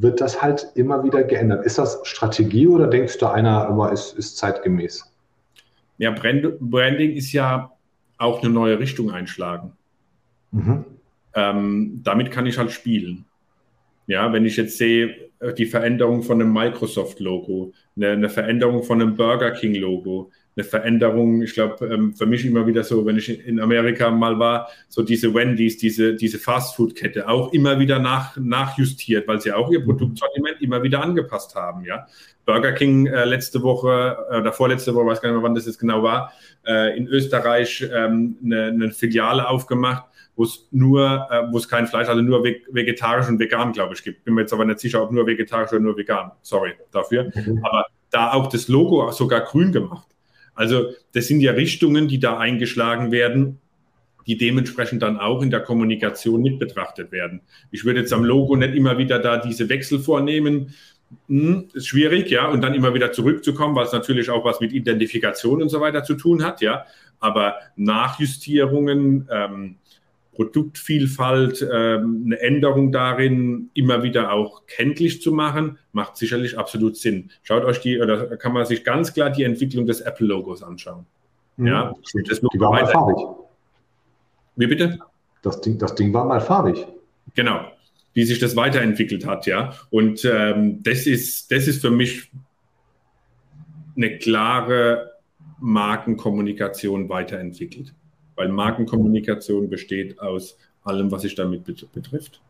[0.02, 1.66] wird das halt immer wieder geändert.
[1.66, 5.12] Ist das Strategie oder denkst du, einer aber ist, ist zeitgemäß?
[5.98, 7.72] Ja, Branding ist ja
[8.18, 9.72] auch eine neue Richtung einschlagen.
[10.52, 10.86] Mhm.
[11.34, 13.26] Ähm, damit kann ich halt spielen.
[14.08, 19.02] Ja, wenn ich jetzt sehe, äh, die Veränderung von einem Microsoft-Logo, eine, eine, Veränderung von
[19.02, 23.46] einem Burger King-Logo, eine Veränderung, ich glaube, ähm, für mich immer wieder so, wenn ich
[23.46, 29.28] in Amerika mal war, so diese Wendy's, diese, diese Fast-Food-Kette auch immer wieder nach, nachjustiert,
[29.28, 29.86] weil sie auch ihr mhm.
[29.86, 31.84] Produktsortiment immer wieder angepasst haben.
[31.84, 32.08] Ja?
[32.46, 35.66] Burger King äh, letzte Woche äh, oder vorletzte Woche, weiß gar nicht mehr, wann das
[35.66, 36.32] jetzt genau war,
[36.66, 40.06] äh, in Österreich ähm, eine, eine Filiale aufgemacht
[40.38, 44.04] wo es nur, äh, wo es kein Fleisch, also nur vegetarisch und vegan, glaube ich,
[44.04, 44.26] gibt.
[44.26, 46.32] Bin mir jetzt aber nicht sicher, ob nur vegetarisch oder nur vegan.
[46.42, 47.32] Sorry dafür.
[47.34, 47.64] Mhm.
[47.64, 50.15] Aber da auch das Logo sogar grün gemacht.
[50.56, 53.60] Also das sind ja Richtungen, die da eingeschlagen werden,
[54.26, 57.42] die dementsprechend dann auch in der Kommunikation mit betrachtet werden.
[57.72, 60.74] Ich würde jetzt am Logo nicht immer wieder da diese Wechsel vornehmen.
[61.28, 65.62] Hm, ist schwierig, ja, und dann immer wieder zurückzukommen, es natürlich auch was mit Identifikation
[65.62, 66.86] und so weiter zu tun hat, ja.
[67.20, 69.76] Aber Nachjustierungen, ähm,
[70.36, 77.32] Produktvielfalt, ähm, eine Änderung darin immer wieder auch kenntlich zu machen, macht sicherlich absolut Sinn.
[77.42, 81.06] Schaut euch die, oder kann man sich ganz klar die Entwicklung des Apple-Logos anschauen.
[81.58, 81.68] Mhm.
[81.68, 81.94] Ja,
[82.28, 83.18] das die war mal farbig.
[84.58, 85.00] Wie bitte?
[85.42, 86.86] Das Ding, das Ding war mal farbig.
[87.34, 87.62] Genau,
[88.14, 89.74] wie sich das weiterentwickelt hat, ja.
[89.90, 92.30] Und ähm, das, ist, das ist für mich
[93.96, 95.14] eine klare
[95.60, 97.94] Markenkommunikation weiterentwickelt
[98.36, 102.42] weil Markenkommunikation besteht aus allem, was sich damit betrifft.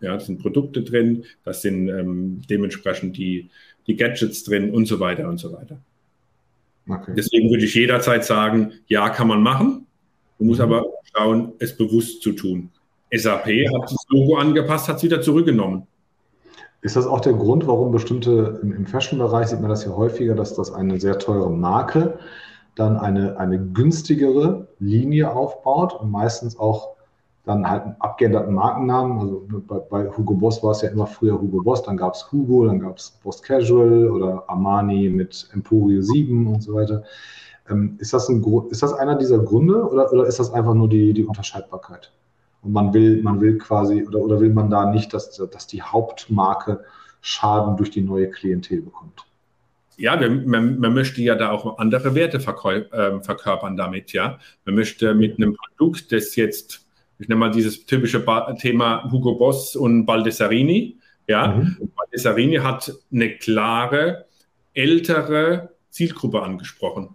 [0.00, 3.50] Ja, das sind Produkte drin, das sind ähm, dementsprechend die,
[3.86, 5.78] die Gadgets drin und so weiter und so weiter.
[6.88, 7.12] Okay.
[7.16, 9.86] Deswegen würde ich jederzeit sagen, ja, kann man machen.
[10.38, 10.64] Man muss mhm.
[10.64, 12.70] aber schauen, es bewusst zu tun.
[13.14, 15.86] SAP hat das Logo angepasst, hat es wieder zurückgenommen.
[16.80, 20.34] Ist das auch der Grund, warum bestimmte, im, im Fashion-Bereich sieht man das ja häufiger,
[20.34, 22.18] dass das eine sehr teure Marke
[22.74, 26.92] dann eine, eine günstigere Linie aufbaut und meistens auch
[27.44, 29.18] dann halt einen abgeänderten Markennamen.
[29.18, 32.30] Also bei, bei, Hugo Boss war es ja immer früher Hugo Boss, dann gab es
[32.30, 37.02] Hugo, dann gab es Boss Casual oder Armani mit Emporio 7 und so weiter.
[37.68, 40.88] Ähm, ist, das ein, ist das einer dieser Gründe oder, oder ist das einfach nur
[40.88, 42.12] die, die Unterscheidbarkeit?
[42.62, 45.82] Und man will, man will quasi, oder, oder will man da nicht, dass, dass die
[45.82, 46.84] Hauptmarke
[47.20, 49.24] Schaden durch die neue Klientel bekommt?
[50.02, 54.40] Ja, man, man, möchte ja da auch andere Werte äh, verkörpern damit, ja.
[54.64, 56.84] Man möchte mit einem Produkt, das jetzt,
[57.20, 60.98] ich nenne mal dieses typische ba Thema Hugo Boss und Baldessarini,
[61.28, 61.54] ja.
[61.54, 61.92] Mhm.
[61.94, 64.26] Baldessarini hat eine klare,
[64.74, 67.10] ältere Zielgruppe angesprochen.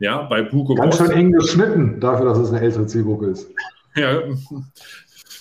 [0.00, 0.98] Ja, bei Hugo Ganz Boss.
[0.98, 3.48] Ganz schön eng geschnitten dafür, dass es eine ältere Zielgruppe ist.
[3.94, 4.20] Ja,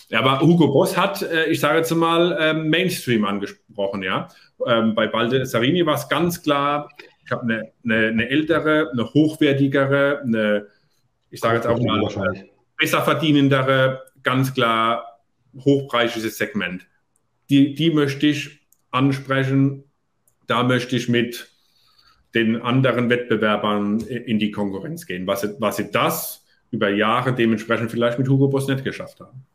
[0.09, 4.27] ja, aber Hugo Boss hat, äh, ich sage jetzt mal, ähm, Mainstream angesprochen, ja.
[4.65, 6.89] Ähm, bei Balde Sarini war es ganz klar
[7.25, 10.67] Ich habe eine, eine, eine, ältere, eine hochwertigere, eine,
[11.31, 12.07] ich sage jetzt auch mal,
[12.77, 15.21] besser verdienendere, ganz klar
[15.63, 16.85] hochpreisiges Segment.
[17.49, 19.85] Die, die möchte ich ansprechen.
[20.47, 21.51] Da möchte ich mit
[22.35, 28.19] den anderen Wettbewerbern in die Konkurrenz gehen, was was sie das über Jahre dementsprechend vielleicht
[28.19, 29.45] mit Hugo Boss nicht geschafft haben.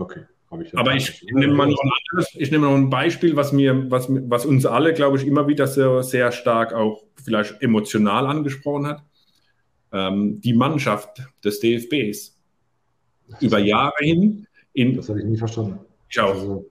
[0.00, 0.22] Okay.
[0.62, 3.88] Ich Aber ich nehme mal noch ein anderes, ich nehme noch ein Beispiel, was mir,
[3.88, 8.88] was, was uns alle, glaube ich, immer wieder sehr, sehr stark auch vielleicht emotional angesprochen
[8.88, 9.04] hat.
[9.92, 12.36] Ähm, die Mannschaft des DFBs.
[13.40, 14.46] Über Jahre hin.
[14.72, 15.78] In, das habe ich nie verstanden.
[16.08, 16.34] Ich auch.
[16.34, 16.70] Also,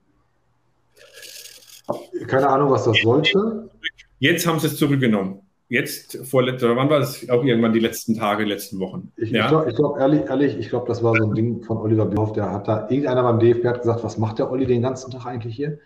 [2.26, 3.70] keine Ahnung, was das sollte.
[4.18, 5.40] Jetzt haben sie es zurückgenommen.
[5.70, 7.30] Jetzt, vor wann war das?
[7.30, 9.12] Auch irgendwann die letzten Tage, die letzten Wochen.
[9.16, 9.44] Ich, ja?
[9.44, 12.32] ich glaube, glaub, ehrlich, ehrlich, ich glaube, das war so ein Ding von Oliver Bierhoff,
[12.32, 15.26] der hat da, irgendeiner beim DFB hat gesagt, was macht der Olli den ganzen Tag
[15.26, 15.78] eigentlich hier?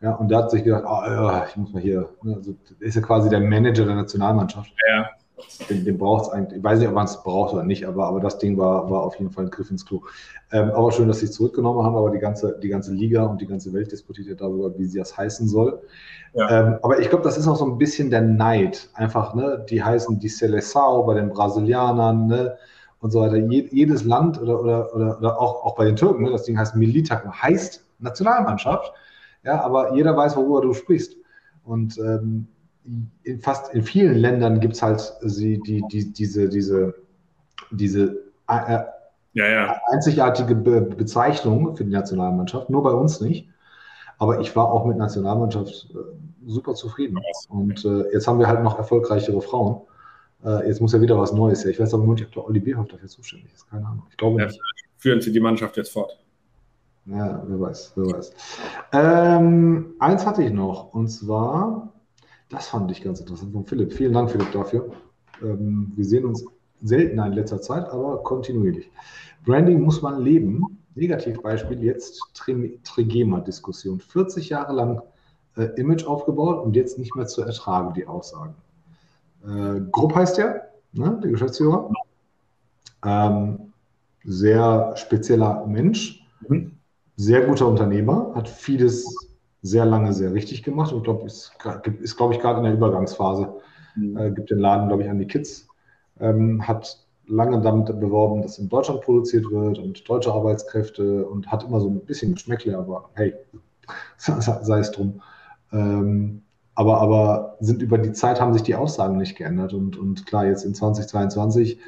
[0.00, 3.02] Ja, und der hat sich gedacht, oh, ich muss mal hier, ne, also, ist ja
[3.02, 4.72] quasi der Manager der Nationalmannschaft.
[4.88, 5.10] Ja.
[5.68, 8.06] Den, den braucht es eigentlich, ich weiß nicht, ob man es braucht oder nicht, aber,
[8.06, 10.02] aber das Ding war, war auf jeden Fall ein Griff ins Klo.
[10.52, 13.40] Ähm, aber schön, dass sie es zurückgenommen haben, aber die ganze, die ganze Liga und
[13.40, 15.80] die ganze Welt diskutiert ja darüber, wie sie das heißen soll.
[16.34, 16.50] Ja.
[16.50, 18.88] Ähm, aber ich glaube, das ist auch so ein bisschen der Neid.
[18.94, 22.56] Einfach, ne, die heißen die Seleção bei den Brasilianern, ne,
[23.00, 23.36] und so weiter.
[23.36, 26.58] Je, jedes Land oder, oder, oder, oder, auch, auch bei den Türken, ne, das Ding
[26.58, 28.92] heißt Militak, heißt Nationalmannschaft,
[29.42, 31.16] ja, aber jeder weiß, worüber du sprichst.
[31.64, 32.48] Und ähm,
[33.22, 36.94] in fast in vielen Ländern gibt es halt sie, die, die, diese, diese,
[37.70, 38.80] diese äh,
[39.32, 39.80] ja, ja.
[39.90, 43.48] einzigartige Be Bezeichnung für die Nationalmannschaft, nur bei uns nicht.
[44.18, 45.98] Aber ich war auch mit Nationalmannschaft äh,
[46.46, 47.18] super zufrieden.
[47.48, 49.82] Und äh, jetzt haben wir halt noch erfolgreichere Frauen.
[50.44, 51.70] Äh, jetzt muss ja wieder was Neues her.
[51.70, 53.70] Ich weiß aber nur nicht, ob der Olli Bierhoff dafür zuständig ist.
[53.70, 54.02] Keine Ahnung.
[54.10, 54.60] Ich glaube ja, nicht.
[54.98, 56.18] Führen Sie die Mannschaft jetzt fort.
[57.06, 58.32] Ja, wer weiß, wer weiß.
[58.92, 61.92] Ähm, eins hatte ich noch, und zwar
[62.50, 63.92] das fand ich ganz interessant von Philipp.
[63.92, 64.92] Vielen Dank, Philipp, dafür.
[65.42, 66.44] Ähm, wir sehen uns
[66.82, 68.90] selten in letzter Zeit, aber kontinuierlich.
[69.44, 70.78] Branding muss man leben.
[70.96, 72.20] Negativbeispiel jetzt
[72.84, 74.00] Trigema-Diskussion.
[74.00, 75.02] 40 Jahre lang
[75.56, 78.54] äh, Image aufgebaut und jetzt nicht mehr zu ertragen, die Aussagen.
[79.44, 81.90] Äh, Grupp heißt der, ne, der Geschäftsführer.
[83.04, 83.72] Ähm,
[84.24, 86.72] sehr spezieller Mensch, mhm.
[87.16, 89.29] sehr guter Unternehmer, hat vieles
[89.62, 91.52] sehr lange sehr richtig gemacht und glaube, ist,
[92.00, 93.52] ist glaube ich, gerade in der Übergangsphase.
[93.96, 94.16] Mhm.
[94.16, 95.68] Äh, gibt den Laden, glaube ich, an die Kids.
[96.18, 101.64] Ähm, hat lange damit beworben, dass in Deutschland produziert wird und deutsche Arbeitskräfte und hat
[101.64, 103.34] immer so ein bisschen Geschmäckle, aber hey,
[104.16, 105.22] sei es drum.
[105.72, 106.42] Ähm,
[106.74, 110.46] aber, aber sind über die Zeit haben sich die Aussagen nicht geändert und, und klar,
[110.46, 111.78] jetzt in 2022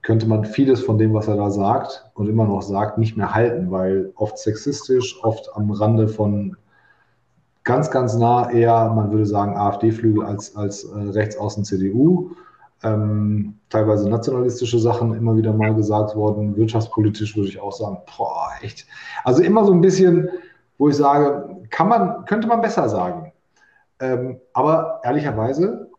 [0.00, 3.34] könnte man vieles von dem, was er da sagt und immer noch sagt, nicht mehr
[3.34, 6.56] halten, weil oft sexistisch, oft am Rande von
[7.64, 12.32] ganz, ganz nah eher, man würde sagen, AfD-Flügel als, als äh, rechtsaußen CDU.
[12.82, 16.56] Ähm, teilweise nationalistische Sachen immer wieder mal gesagt worden.
[16.56, 18.86] Wirtschaftspolitisch würde ich auch sagen, boah, echt.
[19.22, 20.28] Also immer so ein bisschen,
[20.78, 23.32] wo ich sage, kann man, könnte man besser sagen.
[24.00, 25.90] Ähm, aber ehrlicherweise,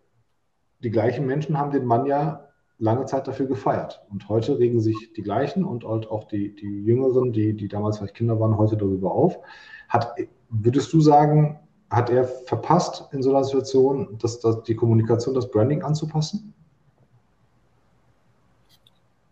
[0.83, 2.49] die gleichen Menschen haben den Mann ja
[2.83, 4.01] lange Zeit dafür gefeiert.
[4.11, 8.15] Und heute regen sich die gleichen und auch die, die Jüngeren, die, die damals vielleicht
[8.15, 9.39] Kinder waren, heute darüber auf.
[9.87, 10.15] Hat
[10.49, 11.59] Würdest du sagen,
[11.89, 16.53] hat er verpasst in so einer Situation, dass, dass die Kommunikation, das Branding anzupassen?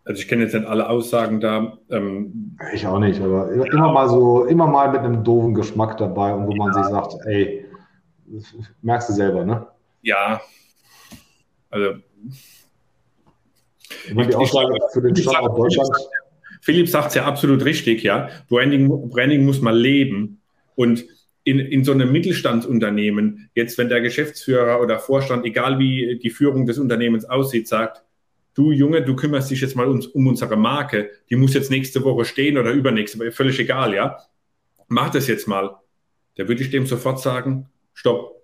[0.05, 1.77] Also ich kenne jetzt nicht alle Aussagen da.
[1.89, 3.65] Ähm, ich auch nicht, aber ja.
[3.65, 6.57] immer mal so, immer mal mit einem doofen Geschmack dabei und wo ja.
[6.57, 7.65] man sich sagt, ey,
[8.81, 9.67] merkst du selber, ne?
[10.01, 10.41] Ja.
[11.69, 11.99] Also.
[14.07, 15.89] Ich meine, die Aussage für den Standort Deutschland.
[16.61, 18.29] Philipp sagt es ja absolut richtig, ja.
[18.47, 20.41] Branding, Branding muss man leben.
[20.75, 21.05] Und
[21.43, 26.65] in, in so einem Mittelstandsunternehmen, jetzt wenn der Geschäftsführer oder Vorstand, egal wie die Führung
[26.65, 28.03] des Unternehmens aussieht, sagt,
[28.53, 32.03] du Junge, du kümmerst dich jetzt mal um, um unsere Marke, die muss jetzt nächste
[32.03, 34.17] Woche stehen oder übernächste, völlig egal, ja.
[34.87, 35.77] Mach das jetzt mal.
[36.35, 38.43] Da würde ich dem sofort sagen, stopp.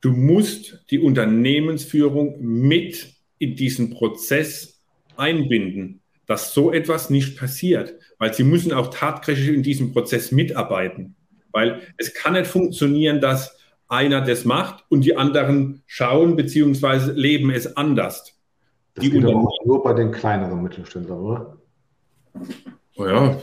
[0.00, 4.80] Du musst die Unternehmensführung mit in diesen Prozess
[5.16, 11.14] einbinden, dass so etwas nicht passiert weil sie müssen auch tatkräftig in diesem Prozess mitarbeiten.
[11.52, 13.56] Weil es kann nicht funktionieren, dass
[13.88, 17.12] einer das macht und die anderen schauen bzw.
[17.12, 18.34] leben es anders.
[18.94, 21.56] Das die geht aber auch nur bei den kleineren Mittelständlern, oder?
[22.96, 23.36] Oh ja.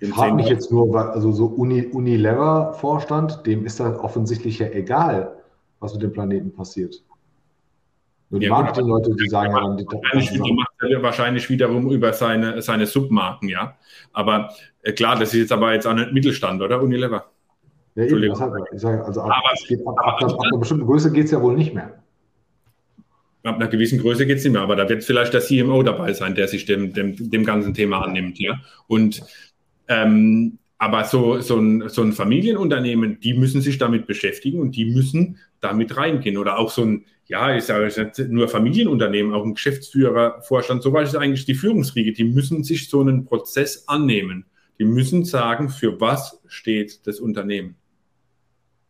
[0.00, 5.42] Ich frage mich jetzt nur, also so Uni, Unilever-Vorstand, dem ist das offensichtlich ja egal,
[5.80, 7.02] was mit dem Planeten passiert.
[8.30, 12.12] Nur die ja, Marketing-Leute, die sagen ja dann, die, die macht er wahrscheinlich wiederum über
[12.12, 13.76] seine, seine Submarken, ja.
[14.12, 14.50] Aber
[14.82, 17.26] äh, klar, das ist jetzt aber jetzt auch nicht Mittelstand, oder Unilever?
[17.94, 20.86] Ja, eben, das hat, ich sage, also ab, aber, geht, ab, ab, ab, einer bestimmten
[20.86, 22.02] Größe geht es ja wohl nicht mehr.
[23.44, 26.12] Ab einer gewissen Größe geht es nicht mehr, aber da wird vielleicht der CMO dabei
[26.12, 28.40] sein, der sich dem, dem, dem ganzen Thema annimmt.
[28.40, 28.58] Ja?
[28.88, 29.22] Und
[29.86, 34.86] ähm, aber so, so, ein, so ein Familienunternehmen, die müssen sich damit beschäftigen und die
[34.86, 36.36] müssen damit reingehen.
[36.36, 40.92] Oder auch so ein, ja, ich sage nicht nur Familienunternehmen, auch ein Geschäftsführer, Vorstand, so
[40.92, 44.46] was ist eigentlich die Führungsriege, die müssen sich so einen Prozess annehmen.
[44.78, 47.76] Die müssen sagen, für was steht das Unternehmen.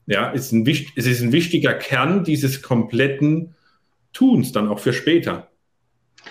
[0.07, 3.55] Ja, ist ein, es ist ein wichtiger Kern dieses kompletten
[4.12, 5.51] Tuns dann auch für später.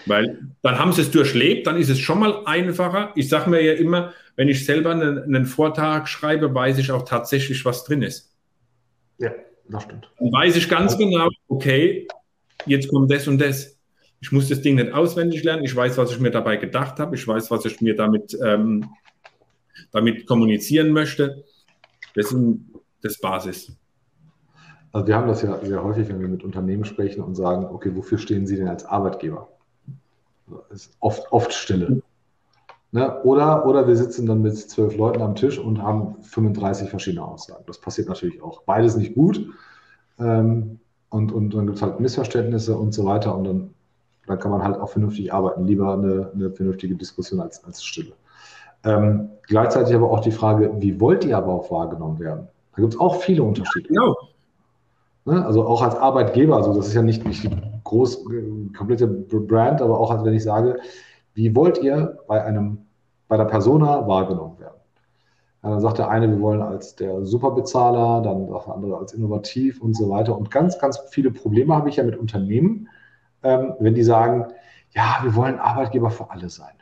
[0.05, 3.11] Weil dann haben sie es durchlebt, dann ist es schon mal einfacher.
[3.15, 7.05] Ich sage mir ja immer, wenn ich selber einen, einen, Vortrag schreibe, weiß ich auch
[7.05, 8.31] tatsächlich, was drin ist.
[9.19, 9.31] Ja,
[9.70, 10.09] das stimmt.
[10.20, 12.07] Dann weiß ich ganz genau, okay,
[12.66, 13.78] jetzt kommt das und das.
[14.22, 15.64] Ich muss das Ding nicht auswendig lernen.
[15.64, 17.16] Ich weiß, was ich mir dabei gedacht habe.
[17.16, 18.89] Ich weiß, was ich mir damit, ähm,
[19.91, 21.43] damit kommunizieren möchte.
[22.16, 22.45] Das ist
[23.01, 23.76] das Basis.
[24.93, 27.95] Also wir haben das ja sehr häufig, wenn wir mit Unternehmen sprechen und sagen, okay,
[27.95, 29.49] wofür stehen Sie denn als Arbeitgeber?
[30.70, 32.02] Das ist oft, oft Stille.
[32.93, 33.23] Ne?
[33.23, 37.63] Oder, oder wir sitzen dann mit zwölf Leuten am Tisch und haben 35 verschiedene Aussagen.
[37.65, 38.61] Das passiert natürlich auch.
[38.65, 39.47] Beides nicht gut.
[40.19, 40.79] Ähm,
[41.09, 43.35] und, und dann gibt es halt Missverständnisse und so weiter.
[43.35, 43.73] Und dann,
[44.27, 45.65] dann kann man halt auch vernünftig arbeiten.
[45.65, 48.13] Lieber eine, eine vernünftige Diskussion als, als Stille.
[48.83, 52.47] Ähm, gleichzeitig aber auch die Frage, wie wollt ihr aber auch wahrgenommen werden?
[52.75, 53.87] Da gibt es auch viele Unterschiede.
[53.87, 54.15] Genau.
[55.25, 55.43] Ne?
[55.43, 57.49] Also auch als Arbeitgeber, also das ist ja nicht, nicht die
[57.83, 58.23] groß,
[58.77, 60.79] komplette Brand, aber auch als wenn ich sage,
[61.34, 62.86] wie wollt ihr bei einem,
[63.27, 64.79] bei der Persona wahrgenommen werden?
[65.63, 69.13] Ja, dann sagt der eine, wir wollen als der Superbezahler, dann sagt der andere als
[69.13, 70.38] innovativ und so weiter.
[70.38, 72.89] Und ganz, ganz viele Probleme habe ich ja mit Unternehmen,
[73.43, 74.47] ähm, wenn die sagen,
[74.91, 76.73] ja, wir wollen Arbeitgeber für alle sein.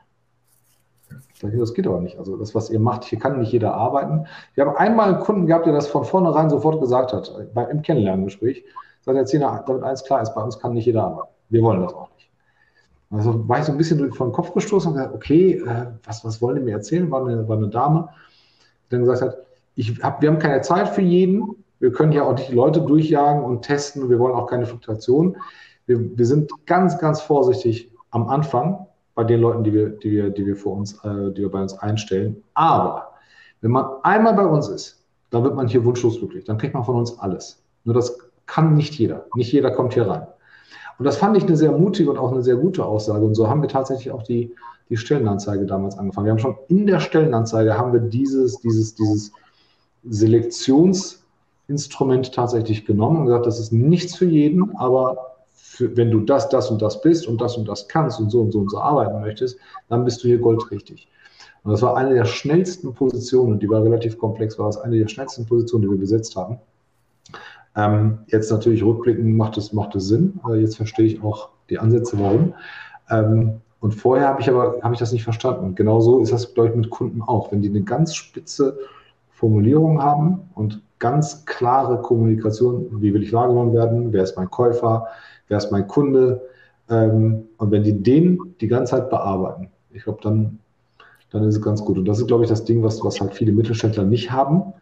[1.42, 2.18] Das geht aber nicht.
[2.18, 4.28] Also das, was ihr macht, hier kann nicht jeder arbeiten.
[4.54, 7.82] Wir haben einmal einen Kunden gehabt, der das von vornherein sofort gesagt hat, bei, im
[7.82, 8.64] Kennenlerngespräch.
[9.02, 11.30] Sagt der Zehner, damit eins klar ist, bei uns kann nicht jeder arbeiten.
[11.50, 12.31] Wir wollen das auch nicht.
[13.12, 16.24] Also war ich so ein bisschen vor den Kopf gestoßen und gesagt, okay, äh, was,
[16.24, 17.12] was wollen die mir erzählen?
[17.12, 18.08] War eine, war eine Dame,
[18.86, 19.38] die dann gesagt hat,
[19.76, 21.56] ich hab, wir haben keine Zeit für jeden.
[21.80, 24.10] Wir können ja auch nicht Leute durchjagen und testen.
[24.10, 25.36] Wir wollen auch keine Fluktuation.
[25.88, 28.86] Wir, wir sind ganz, ganz vorsichtig am Anfang
[29.16, 31.62] bei den Leuten, die wir, die wir, die wir vor uns, äh, die wir bei
[31.62, 32.42] uns einstellen.
[32.54, 33.12] Aber
[33.62, 36.46] wenn man einmal bei uns ist, dann wird man hier wunschlos glücklich.
[36.46, 37.62] Dann kriegt man von uns alles.
[37.84, 39.26] Nur das kann nicht jeder.
[39.36, 40.28] Nicht jeder kommt hier rein.
[40.98, 43.26] Und das fand ich eine sehr mutige und auch eine sehr gute Aussage.
[43.26, 44.54] Und so haben wir tatsächlich auch die,
[44.90, 46.26] die Stellenanzeige damals angefangen.
[46.26, 49.32] Wir haben schon in der Stellenanzeige haben wir dieses, dieses, dieses
[50.04, 56.50] Selektionsinstrument tatsächlich genommen und gesagt, das ist nichts für jeden, aber für, wenn du das,
[56.50, 58.80] das und das bist und das und das kannst und so und so und so
[58.80, 61.08] arbeiten möchtest, dann bist du hier goldrichtig.
[61.64, 64.98] Und das war eine der schnellsten Positionen, und die war relativ komplex, war das eine
[64.98, 66.60] der schnellsten Positionen, die wir besetzt haben.
[67.76, 70.40] Ähm, jetzt natürlich rückblickend macht es, macht es Sinn.
[70.56, 72.54] jetzt verstehe ich auch die Ansätze, warum.
[73.10, 75.66] Ähm, und vorher habe ich aber habe ich das nicht verstanden.
[75.66, 77.52] Und genauso ist das, glaube ich, mit Kunden auch.
[77.52, 78.78] Wenn die eine ganz spitze
[79.32, 85.08] Formulierung haben und ganz klare Kommunikation, wie will ich wahrgenommen werden, wer ist mein Käufer,
[85.48, 86.42] wer ist mein Kunde.
[86.90, 90.60] Ähm, und wenn die den die ganze Zeit bearbeiten, ich glaube, dann,
[91.32, 91.98] dann ist es ganz gut.
[91.98, 94.74] Und das ist, glaube ich, das Ding, was, was halt viele Mittelständler nicht haben,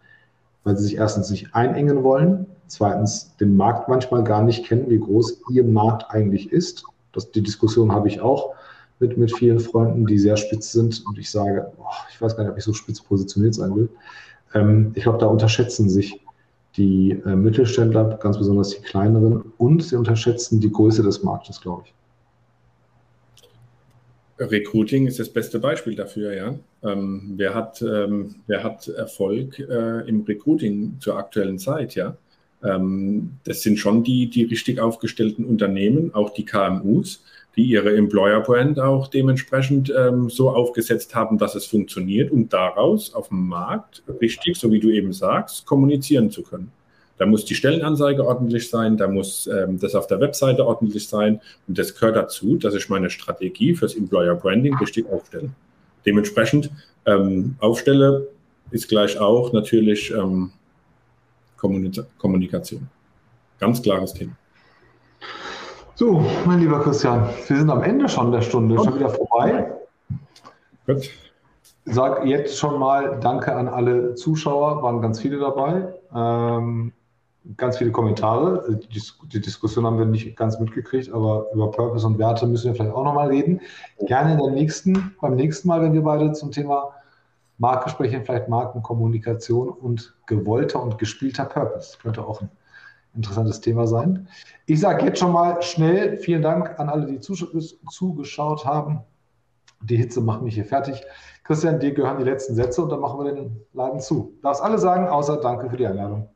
[0.66, 5.00] weil sie sich erstens nicht einengen wollen, zweitens den Markt manchmal gar nicht kennen, wie
[5.00, 6.84] groß ihr Markt eigentlich ist.
[7.14, 8.54] Das, die Diskussion habe ich auch
[9.00, 11.04] mit, mit vielen Freunden, die sehr spitz sind.
[11.08, 13.90] Und ich sage, oh, ich weiß gar nicht, ob ich so spitz positioniert sein will.
[14.54, 16.22] Ähm, ich glaube, da unterschätzen sich
[16.78, 21.84] die äh, Mittelständler, ganz besonders die kleineren, und sie unterschätzen die Größe des Marktes, glaube
[21.86, 21.94] ich.
[24.40, 26.56] Recruiting ist das beste Beispiel dafür, ja.
[26.84, 32.16] Ähm, wer, hat, ähm, wer hat Erfolg äh, im Recruiting zur aktuellen Zeit, ja?
[32.64, 37.24] Ähm, das sind schon die, die richtig aufgestellten Unternehmen, auch die KMUs,
[37.56, 43.14] die ihre Employer Brand auch dementsprechend ähm, so aufgesetzt haben, dass es funktioniert, um daraus
[43.14, 46.72] auf dem Markt richtig, so wie du eben sagst, kommunizieren zu können.
[47.18, 51.42] Da muss die Stellenanzeige ordentlich sein, da muss ähm, das auf der Webseite ordentlich sein
[51.68, 55.50] und das gehört dazu, dass ich meine Strategie fürs Employer Branding richtig aufstelle.
[56.06, 56.72] Dementsprechend
[57.06, 58.28] ähm, aufstelle
[58.72, 60.52] ist gleich auch natürlich ähm,
[61.60, 62.88] Kommunikation.
[63.60, 64.32] Ganz klares Thema.
[65.96, 69.70] So, mein lieber Christian, wir sind am Ende schon der Stunde, schon wieder vorbei.
[70.88, 71.10] Gut.
[71.86, 75.94] Sag jetzt schon mal Danke an alle Zuschauer, waren ganz viele dabei.
[76.16, 76.94] Ähm,
[77.58, 78.80] ganz viele Kommentare.
[78.94, 79.02] Die,
[79.34, 82.96] die, Diskussion haben wir nicht ganz mitgekriegt, aber über Purpose und Werte müssen wir vielleicht
[82.96, 83.62] auch nochmal reden.
[84.08, 86.92] Gerne in der nächsten, beim nächsten Mal, wenn wir beide zum Thema
[87.60, 91.98] Marke sprechen, vielleicht Markenkommunikation und gewollter und gespielter Purpose.
[92.02, 92.50] Könnte auch ein
[93.14, 94.28] interessantes Thema sein.
[94.66, 99.02] Ich sage jetzt schon mal schnell vielen Dank an alle, die zugeschaut haben.
[99.82, 101.04] Die Hitze macht mich hier fertig.
[101.44, 104.38] Christian, dir gehören die letzten Sätze und dann machen wir den Laden zu.
[104.42, 106.30] Darfst alle sagen, außer danke für die Einladung.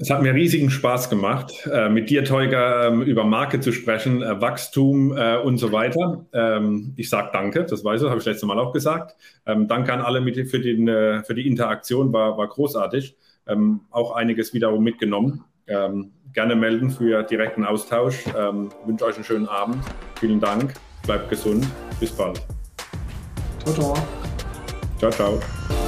[0.00, 4.22] Es hat mir riesigen Spaß gemacht, äh, mit dir, Teuger, ähm, über Marke zu sprechen,
[4.22, 6.24] äh, Wachstum äh, und so weiter.
[6.32, 9.16] Ähm, ich sage danke, das weiß ich, habe ich letztes Mal auch gesagt.
[9.44, 10.86] Ähm, danke an alle für, den,
[11.24, 13.16] für die Interaktion, war, war großartig.
[13.90, 15.42] Auch einiges wiederum mitgenommen.
[16.34, 18.26] Gerne melden für direkten Austausch.
[18.26, 18.34] Ich
[18.86, 19.82] wünsche euch einen schönen Abend.
[20.20, 20.74] Vielen Dank,
[21.04, 21.66] bleibt gesund,
[21.98, 22.42] bis bald.
[23.64, 23.94] Ciao, ciao.
[24.98, 25.87] Ciao, ciao.